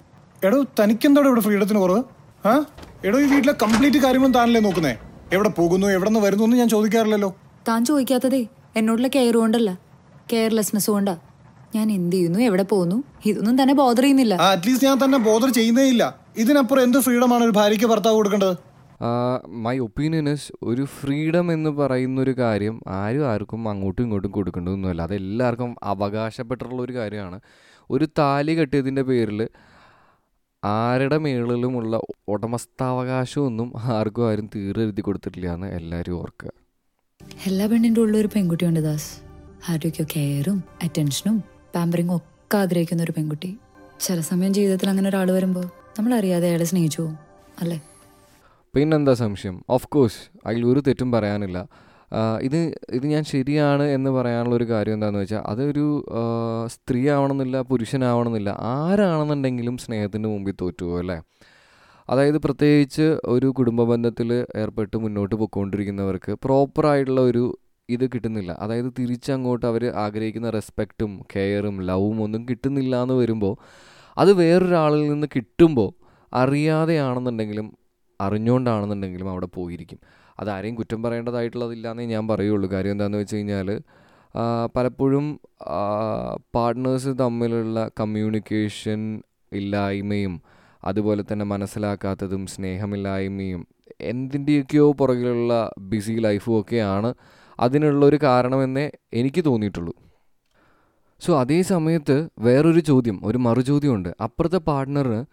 [0.44, 2.02] എടോ തനിക്കെന്താടോ ഇവിടെ ഫ്രീഡത്തിന് കുറവ്?
[2.46, 2.52] ആ?
[3.04, 4.94] എടോ ഈ വീട്ടിലെ കംപ്ലീറ്റ് കാര്യങ്ങളും താനല്ലേ നോക്കുന്നേ?
[5.32, 7.30] എവിടെ പോകുന്നു എവിടെ നിന്ന് വരുന്നു എന്ന് ഞാൻ ചോദിക്കാറില്ലല്ലോ.
[7.68, 8.42] താൻ ചോദിക്കാത്തതേ
[8.76, 9.70] എന്നോടുള്ള കെയർ കൊണ്ടല്ല
[10.32, 11.14] കെയർലെസ്നെസ് കൊണ്ടാ
[11.74, 12.38] ഞാൻ എന്ത് ചെയ്യുന്നു?
[12.38, 13.02] എവിടെ പോകുന്നു?
[13.26, 14.34] ഇതൊന്നും തന്നെ ബോധർ ചെയ്യുന്നില്ല.
[14.34, 16.20] അറ്റ്ലീസ്റ്റ് ഞാൻ തന്നെ ബോധർ ചെയ്യുന്നേ ഇല്ല.
[16.36, 18.56] ഇതിനപ്പുറം എന്ത് ഫ്രീഡമാണ് ഒരു ഭാര്യയ്ക്ക് ഭർത്താവ് കൊടുക്കേണ്ടത്?
[19.46, 25.02] മൈ ഒപ്പീനിയൻ ഇസ് ഒരു ഫ്രീഡം എന്ന് പറയുന്ന ഒരു കാര്യം ആരും ആർക്കും അങ്ങോട്ടും ഇങ്ങോട്ടും കൊടുക്കേണ്ടതൊന്നുമല്ല.
[25.02, 27.40] അത് എല്ലാവർക്കും അവകാശപ്പെട്ടിട്ടുള്ള ഒരു കാര്യമാണ്.
[27.90, 29.48] ഒരു താലി കെട്ടിയതിന്റെ പേരിൽ
[30.64, 36.50] ആരുടെ മേളിലുമുള്ള ഉടമസ്ഥാവകാശമൊന്നും ആർക്കും ആരും തീരെഴുതി കൊടുത്തിട്ടില്ല എന്ന് എല്ലാവരും ഓർക്കുക.
[37.46, 39.30] എല്ലാ പെണ്ണിന്റെ ഉള്ളൊരു ഒരു പെൺകുട്ടിയുണ്ട് ദാസ്.
[39.68, 43.50] ആരോഗ്യ കെയറും അറ്റൻഷനും പാമ്പറിങ്ങും ഒക്കെ ആഗ്രഹിക്കുന്ന ഒരു പെൺകുട്ടി.
[44.00, 45.66] ചില സമയം ജീവിതത്തിൽ അങ്ങനെ ഒരാൾ വരുമ്പോൾ
[45.98, 47.16] നമ്മൾ അറിയാതെ അയാളെ സ്നേഹിച്ചു പോകും
[47.60, 47.78] അല്ലേ?
[48.74, 49.56] പിന്നെന്താ സംശയം?
[49.70, 51.58] ഓഫ് കോഴ്സ് അതിൽ ഒരു തെറ്റും പറയാനില്ല.
[52.42, 52.58] ഇത്
[52.90, 55.84] ഇത് ഞാൻ ശരിയാണ് എന്ന് പറയാനുള്ള ഒരു കാര്യം എന്താണെന്ന് വെച്ചാൽ അതൊരു
[56.66, 61.18] സ്ത്രീ ആവണമെന്നില്ല പുരുഷനാവണമെന്നില്ല ആരാണെന്നുണ്ടെങ്കിലും സ്നേഹത്തിന്റെ മുമ്പിൽ തോറ്റുപോകും അല്ലേ?
[62.08, 67.44] അതായത് പ്രത്യേകിച്ച് ഒരു കുടുംബ ബന്ധത്തിൽ ഏർപ്പെട്ട് മുന്നോട്ട് പോയിക്കൊണ്ടിരിക്കുന്നവർക്ക് പ്രോപ്പറായിട്ടുള്ള ഒരു
[67.90, 68.52] ഇത് കിട്ടുന്നില്ല.
[68.60, 73.54] അതായത് തിരിച്ചങ്ങോട്ട് അവർ ആഗ്രഹിക്കുന്ന റെസ്പെക്റ്റും കെയറും ലവും ഒന്നും കിട്ടുന്നില്ല എന്ന് വരുമ്പോൾ
[74.18, 75.90] അത് വേറൊരാളിൽ നിന്ന് കിട്ടുമ്പോൾ
[76.34, 77.68] അറിയാതെയാണെന്നുണ്ടെങ്കിലും
[78.20, 79.98] അറിഞ്ഞുകൊണ്ടാണെന്നുണ്ടെങ്കിലും അവിടെ പോയിരിക്കും.
[80.40, 82.70] അതാരെയും കുറ്റം പറയേണ്ടതായിട്ടുള്ളതില്ലാന്നേ ഞാൻ പറയുള്ളൂ.
[82.70, 83.68] കാര്യം എന്താണെന്ന് വെച്ച് കഴിഞ്ഞാൽ
[84.76, 85.40] പലപ്പോഴും
[86.54, 89.22] പാർട്ട്നേഴ്സ് തമ്മിലുള്ള കമ്മ്യൂണിക്കേഷൻ
[89.52, 90.34] ഇല്ലായ്മയും
[90.84, 93.66] അതുപോലെ തന്നെ മനസ്സിലാക്കാത്തതും സ്നേഹമില്ലായ്മയും
[94.00, 97.14] എന്തിന്റെയൊക്കെയോ പുറകിലുള്ള ബിസി ലൈഫും ഒക്കെയാണ്
[97.60, 99.94] അതിനുള്ളൊരു കാരണമെന്നേ എനിക്ക് തോന്നിയിട്ടുള്ളൂ.
[101.20, 104.08] സോ അതേ സമയത്ത് വേറൊരു ചോദ്യം ഒരു മറുചോദ്യമുണ്ട്.
[104.22, 105.26] അപ്പുറത്തെ പാർട്ട്ണർ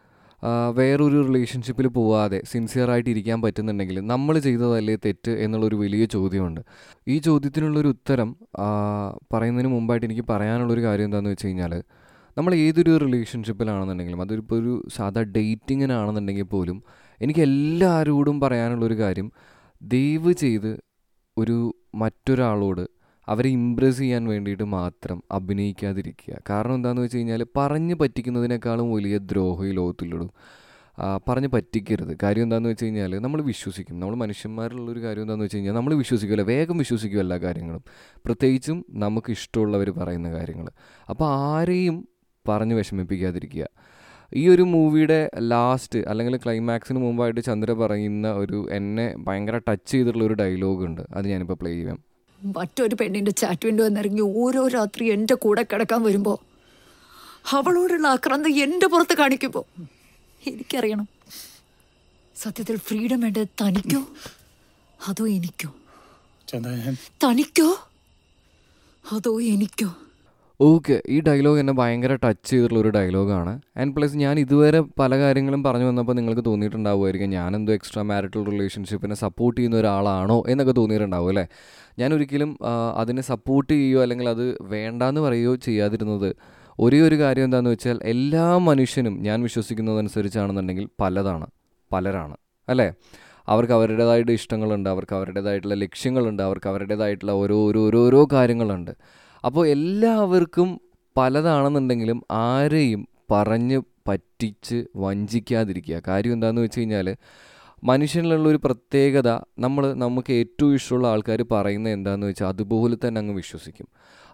[0.73, 6.61] വേറൊരു റിലേഷൻഷിപ്പിൽ പോവാതെ സിൻസിയറായിട്ട് ഇരിക്കാൻ പറ്റുന്നുണ്ടെങ്കിൽ നമ്മൾ ചെയ്തതല്ലേ തെറ്റ് എന്നുള്ളൊരു വലിയ ചോദ്യമുണ്ട്.
[7.07, 8.35] ഈ ചോദ്യത്തിനുള്ളൊരു ഉത്തരം
[9.33, 11.83] പറയുന്നതിന് മുമ്പായിട്ട് എനിക്ക് പറയാനുള്ളൊരു കാര്യം എന്താണെന്ന് വെച്ച് കഴിഞ്ഞാൽ
[12.37, 16.83] നമ്മൾ ഏതൊരു റിലേഷൻഷിപ്പിലാണെന്നുണ്ടെങ്കിലും അതിപ്പോൾ ഒരു സാധാ ഡേറ്റിങ്ങിനാണെന്നുണ്ടെങ്കിൽ പോലും
[17.21, 19.31] എനിക്ക് എല്ലാവരോടും പറയാനുള്ളൊരു കാര്യം
[19.81, 20.79] ദയവ് ചെയ്ത്
[21.37, 22.88] ഒരു മറ്റൊരാളോട്
[23.28, 26.34] അവരെ ഇമ്പ്രസ് ചെയ്യാൻ വേണ്ടിയിട്ട് മാത്രം അഭിനയിക്കാതിരിക്കുക.
[26.50, 30.30] കാരണം എന്താണെന്ന് വെച്ച് കഴിഞ്ഞാൽ പറഞ്ഞ് പറ്റിക്കുന്നതിനേക്കാളും വലിയ ദ്രോഹം ഈ ലോകത്തിലുള്ളൂ
[31.28, 32.17] പറഞ്ഞ് പറ്റിക്കരുത്.
[32.23, 34.00] കാര്യം എന്താണെന്ന് വെച്ച് കഴിഞ്ഞാൽ നമ്മൾ വിശ്വസിക്കും.
[34.00, 37.84] നമ്മൾ മനുഷ്യന്മാരിലുള്ളൊരു കാര്യം എന്താണെന്ന് വെച്ച് കഴിഞ്ഞാൽ നമ്മൾ വിശ്വസിക്കുമല്ലോ വേഗം വിശ്വസിക്കും എല്ലാ കാര്യങ്ങളും.
[38.26, 40.69] പ്രത്യേകിച്ചും നമുക്ക് ഇഷ്ടമുള്ളവർ പറയുന്ന കാര്യങ്ങൾ
[41.10, 42.08] അപ്പോൾ ആരെയും
[42.50, 43.65] പറഞ്ഞ് വിഷമിപ്പിക്കാതിരിക്കുക.
[44.33, 50.33] ഈ ഒരു മൂവിയുടെ ലാസ്റ്റ് അല്ലെങ്കിൽ ക്ലൈമാക്സിന് മുമ്പായിട്ട് ചന്ദ്ര പറയുന്ന ഒരു എന്നെ ഭയങ്കര ടച്ച് ചെയ്തിട്ടുള്ള ഒരു
[50.33, 51.01] ഡയലോഗ് ഉണ്ട്.
[51.13, 52.03] അത് ഞാനിപ്പോൾ പ്ലേ ചെയ്യാം.
[52.57, 56.39] മറ്റൊരു പെണ്ണിന്റെ ചാറ്റ് വിൻഡോ എന്നിറങ്ങി ഓരോ രാത്രി എന്റെ കൂടെ കിടക്കാൻ വരുമ്പോ
[57.51, 59.65] അവളോടുള്ള ആക്രാന്തം എന്റെ പുറത്ത് കാണിക്കുമ്പോ
[60.47, 61.07] എനിക്കറിയണം.
[62.35, 64.07] സത്യത്തിൽ ഫ്രീഡം വേണ്ടത് തനിക്കോ?
[65.07, 65.75] അതോ എനിക്കോ?
[67.23, 67.89] തനിക്കോ?
[69.11, 69.95] അതോ എനിക്കോ?
[70.60, 75.62] ഓക്കെ ഈ ഡയലോഗ് എന്നെ ഭയങ്കര ടച്ച് ചെയ്തിട്ടുള്ള ഒരു ഡയലോഗാണ് ആൻഡ് പ്ലസ് ഞാൻ ഇതുവരെ പല കാര്യങ്ങളും
[75.67, 77.30] പറഞ്ഞു വന്നപ്പോൾ നിങ്ങൾക്ക് തോന്നിയിട്ടുണ്ടാവുമായിരിക്കും.
[77.38, 81.43] ഞാനെന്തോ എക്സ്ട്രാ മാരിറ്റൽ റിലേഷൻഷിപ്പിനെ സപ്പോർട്ട് ചെയ്യുന്ന ഒരാളാണോ എന്നൊക്കെ തോന്നിയിട്ടുണ്ടാവും അല്ലേ?
[82.00, 82.52] ഞാൻ ഒരിക്കലും
[83.02, 84.43] അതിനെ സപ്പോർട്ട് ചെയ്യുകയോ അല്ലെങ്കിൽ അത്
[84.74, 86.30] വേണ്ടാന്ന് പറയുകയോ ചെയ്യാതിരുന്നത്
[86.80, 91.48] ഒരേ ഒരു കാര്യം എന്താണെന്ന് വെച്ചാൽ എല്ലാ മനുഷ്യനും ഞാൻ വിശ്വസിക്കുന്നതനുസരിച്ചാണെന്നുണ്ടെങ്കിൽ പലതാണ്
[91.91, 92.36] പലരാണ്
[92.67, 92.88] അല്ലേ?
[93.54, 97.60] അവർക്ക് അവരുടേതായിട്ട് ഇഷ്ടങ്ങളുണ്ട് അവർക്ക് അവരുടേതായിട്ടുള്ള ലക്ഷ്യങ്ങളുണ്ട് അവർക്ക് അവരുടേതായിട്ടുള്ള ഓരോ
[98.08, 98.93] ഓരോ കാര്യങ്ങളുണ്ട്.
[99.45, 100.82] അപ്പോൾ എല്ലാവർക്കും
[101.17, 106.02] പലതാണെന്നുണ്ടെങ്കിലും ആരെയും പറഞ്ഞ് പറ്റിച്ച് വഞ്ചിക്കാതിരിക്കുക.
[106.08, 107.15] കാര്യം എന്താണെന്ന് വെച്ച് കഴിഞ്ഞാൽ
[107.84, 113.88] മനുഷ്യനിലുള്ള ഒരു പ്രത്യേകത നമ്മൾ നമുക്ക് ഏറ്റവും ഇഷ്ടമുള്ള ആൾക്കാർ പറയുന്നത് എന്താണെന്ന് വെച്ചാൽ അതുപോലെ തന്നെ അങ്ങ് വിശ്വസിക്കും.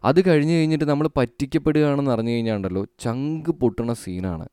[0.04, 4.48] അത് കഴിഞ്ഞ് കഴിഞ്ഞിട്ട് നമ്മൾ പറ്റിക്കപ്പെടുകയാണെന്ന് അറിഞ്ഞു കഴിഞ്ഞാൽ ഉണ്ടല്ലോ ചങ്ക് പൊട്ടണ സീനാണ്.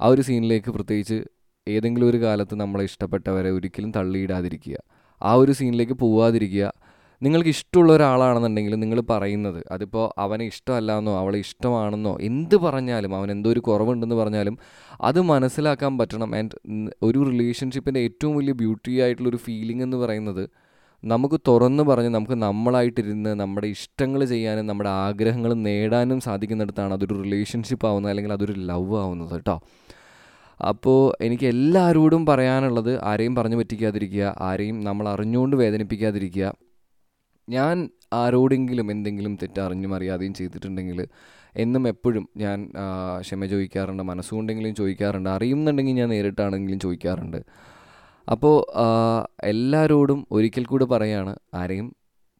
[0.00, 1.24] ആ ഒരു സീനിലേക്ക് പ്രത്യേകിച്ച്
[1.68, 4.76] ഏതെങ്കിലും ഒരു കാലത്ത് നമ്മളെ ഇഷ്ടപ്പെട്ടവരെ ഒരിക്കലും തള്ളിയിടാതിരിക്കുക.
[5.22, 6.72] ആ ഒരു സീനിലേക്ക് പോവാതിരിക്കുക.
[7.22, 13.60] നിങ്ങൾക്ക് ഇഷ്ടമുള്ള ഒരാളാണെന്നുണ്ടെങ്കിൽ നിങ്ങൾ പറയുന്നത് അതിപ്പോൾ അവനെ ഇഷ്ടമല്ലാന്നോ അവളെ ഇഷ്ടമാണെന്നോ എന്ത് പറഞ്ഞാലും അവൻ എന്തോ ഒരു
[13.60, 14.58] കുറവുണ്ടെന്ന് പറഞ്ഞാലും
[15.00, 16.34] അത് മനസ്സിലാക്കാൻ പറ്റണം.
[16.34, 20.44] ആൻഡ് ഒരു റിലേഷൻഷിപ്പിന്റെ ഏറ്റവും വലിയ ബ്യൂട്ടി ആയിട്ടുള്ളൊരു ഫീലിംഗ് എന്ന് പറയുന്നത്
[21.04, 28.10] നമുക്ക് തുറന്ന് പറഞ്ഞ് നമുക്ക് നമ്മളായിട്ടിരുന്ന് നമ്മുടെ ഇഷ്ടങ്ങൾ ചെയ്യാനും നമ്മുടെ ആഗ്രഹങ്ങൾ നേടാനും സാധിക്കുന്നിടത്താണ് അതൊരു റിലേഷൻഷിപ്പ് ആവുന്നത്
[28.10, 29.56] അല്ലെങ്കിൽ അതൊരു ലവ് ആവുന്നത് കേട്ടോ.
[30.60, 36.52] അപ്പോൾ എനിക്ക് എല്ലാവരോടും പറയാനുള്ളത് ആരെയും പറഞ്ഞു പറ്റിക്കാതിരിക്കുക ആരെയും നമ്മൾ അറിഞ്ഞുകൊണ്ട് വേദനിപ്പിക്കാതിരിക്കുക
[37.48, 41.00] ഞാൻ ആരോടെങ്കിലും എന്തെങ്കിലും തെറ്ററിഞ്ഞും അറിയാതെയും ചെയ്തിട്ടുണ്ടെങ്കിൽ
[41.56, 42.58] എന്നും എപ്പോഴും ഞാൻ
[43.20, 47.40] ക്ഷമ ചോദിക്കാറുണ്ട് മനസ്സുകൊണ്ടെങ്കിലും ചോദിക്കാറുണ്ട് അറിയുന്നുണ്ടെങ്കിൽ ഞാൻ നേരിട്ടാണെങ്കിലും ചോദിക്കാറുണ്ട്.
[48.28, 48.56] അപ്പോൾ
[49.44, 51.88] എല്ലാവരോടും ഒരിക്കൽ കൂടെ പറയാണ് ആരെയും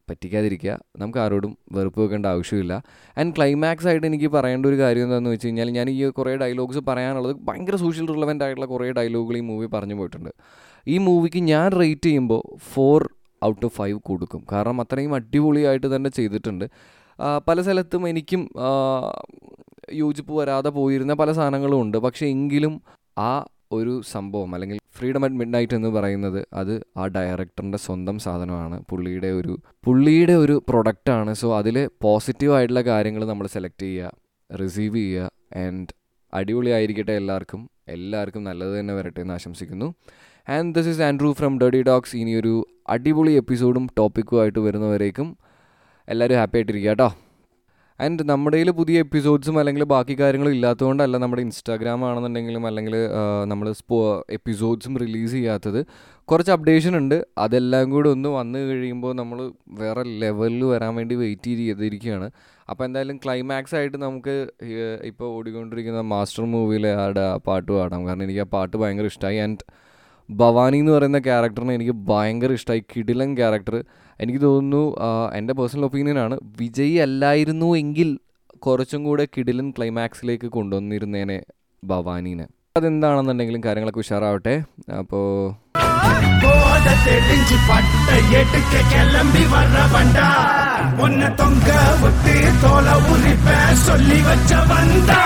[0.08, 2.74] പറ്റിക്കാതിരിക്കുക നമുക്ക് ആരോടും വെറുപ്പ് വെക്കേണ്ട ആവശ്യമില്ല.
[3.16, 7.34] ആൻഡ് ക്ലൈമാക്സ് ആയിട്ട് എനിക്ക് പറയേണ്ട ഒരു കാര്യം എന്താണെന്ന് വെച്ച് കഴിഞ്ഞാൽ ഞാൻ ഈ കുറേ ഡയലോഗ്സ് പറയാനുള്ളത്
[7.48, 10.30] ഭയങ്കര സോഷ്യൽ റിലവന്റ് ആയിട്ടുള്ള കുറേ ഡയലോഗുകൾ ഈ മൂവി പറഞ്ഞു പോയിട്ടുണ്ട്.
[10.86, 12.42] ഈ മൂവിക്ക് ഞാൻ റേറ്റ് ചെയ്യുമ്പോൾ
[12.72, 13.02] ഫോർ
[13.44, 14.46] ഔട്ട് ഓഫ് ഫൈവ് കൊടുക്കും.
[14.52, 16.64] കാരണം അത്രയും അടിപൊളിയായിട്ട് തന്നെ ചെയ്തിട്ടുണ്ട്.
[17.48, 18.50] പല സ്ഥലത്തും എനിക്കും
[19.92, 21.98] യോജിപ്പ് വരാതെ പോയിരുന്ന പല സാധനങ്ങളും ഉണ്ട്.
[21.98, 22.82] പക്ഷേ എങ്കിലും
[23.18, 28.84] ആ ഒരു സംഭവം അല്ലെങ്കിൽ ഫ്രീഡം അറ്റ് മിഡ് നൈറ്റ് എന്ന് പറയുന്നത് അത് ആ ഡയറക്ടറിന്റെ സ്വന്തം സാധനമാണ്.
[28.90, 35.86] പുള്ളിയുടെ ഒരു പുള്ളിയുടെ ഒരു പ്രൊഡക്റ്റാണ് സോ അതിൽ പോസിറ്റീവായിട്ടുള്ള കാര്യങ്ങൾ നമ്മൾ സെലക്ട് ചെയ്യുക റിസീവ് ചെയ്യുക ആൻഡ്
[36.34, 37.70] അടിപൊളിയായിരിക്കട്ടെ എല്ലാവർക്കും.
[37.88, 39.94] എല്ലാവർക്കും നല്ലത് തന്നെ വരട്ടെ എന്ന് ആശംസിക്കുന്നു.
[40.54, 42.54] And this is Andrew from Daddy Dogs ഇനി ഒരു
[42.94, 45.28] അടിപൊളി എപ്പിസോഡും ടോപ്പിക്കും ആയിട്ട് വരുന്നവരേക്കും
[46.08, 47.08] എല്ലാവരും ഹാപ്പി ആയിട്ടിരിക്കുക കേട്ടോ.
[48.04, 52.94] ആൻഡ് നമ്മുടെ കയ്യിൽ പുതിയ എപ്പിസോഡ്സും അല്ലെങ്കിൽ ബാക്കി കാര്യങ്ങളും ഇല്ലാത്തതുകൊണ്ടല്ല നമ്മുടെ ഇൻസ്റ്റാഗ്രാം ആണെന്നുണ്ടെങ്കിലും അല്ലെങ്കിൽ
[53.52, 53.98] നമ്മൾ സ്പോ
[54.36, 55.80] എപ്പിസോഡ്സും റിലീസ് ചെയ്യാത്തത്.
[56.30, 57.16] കുറച്ച് അപ്ഡേഷൻ ഉണ്ട്.
[57.44, 59.40] അതെല്ലാം കൂടി ഒന്ന് വന്നു കഴിയുമ്പോൾ നമ്മൾ
[59.80, 62.28] വേറെ ലെവലിൽ വരാൻ വേണ്ടി വെയിറ്റ് ചെയ്തിരിക്കുകയാണ്.
[62.70, 64.36] അപ്പോൾ എന്തായാലും ക്ലൈമാക്സ് ആയിട്ട് നമുക്ക്
[65.10, 68.06] ഇപ്പോൾ ഓടിക്കൊണ്ടിരിക്കുന്ന മാസ്റ്റർ മൂവിയിലെ ആടെ ആ പാട്ട് പാടാം.
[68.06, 69.64] കാരണം എനിക്ക് ആ പാട്ട് ഭയങ്കര ഇഷ്ടമായി ആൻഡ്
[70.29, 73.75] ഭവാനി എന്ന് പറയുന്ന ക്യാരക്ടറിനെ എനിക്ക് ഭയങ്കര ഇഷ്ടമായി കിടിലൻ ക്യാരക്ടർ
[74.19, 75.07] എനിക്ക് തോന്നുന്നു ആ,
[75.37, 78.09] എൻ്റെ പേഴ്സണൽ ഒപ്പീനിയനാണ് വിജയ് അല്ലായിരുന്നു എങ്കിൽ
[78.63, 81.37] കുറച്ചും കൂടെ കിടിലൻ ക്ലൈമാക്സിലേക്ക് കൊണ്ടുവന്നിരുന്നേനെ
[81.83, 84.55] ഭവാനീനെ അതെന്താണെന്നുണ്ടെങ്കിലും കാര്യങ്ങളൊക്കെ ഉഷാറാവട്ടെ
[84.99, 85.25] അപ്പോൾ
[86.43, 88.07] போத தெளிஞ்சு பட்ட
[88.39, 90.27] எடுக்க கிளம்பி வர்ற வண்டா
[91.03, 91.69] உன்னை தொங்க
[92.01, 93.49] விட்டு தோலை உரிப்ப
[93.85, 95.19] சொல்லி வச்ச வந்தா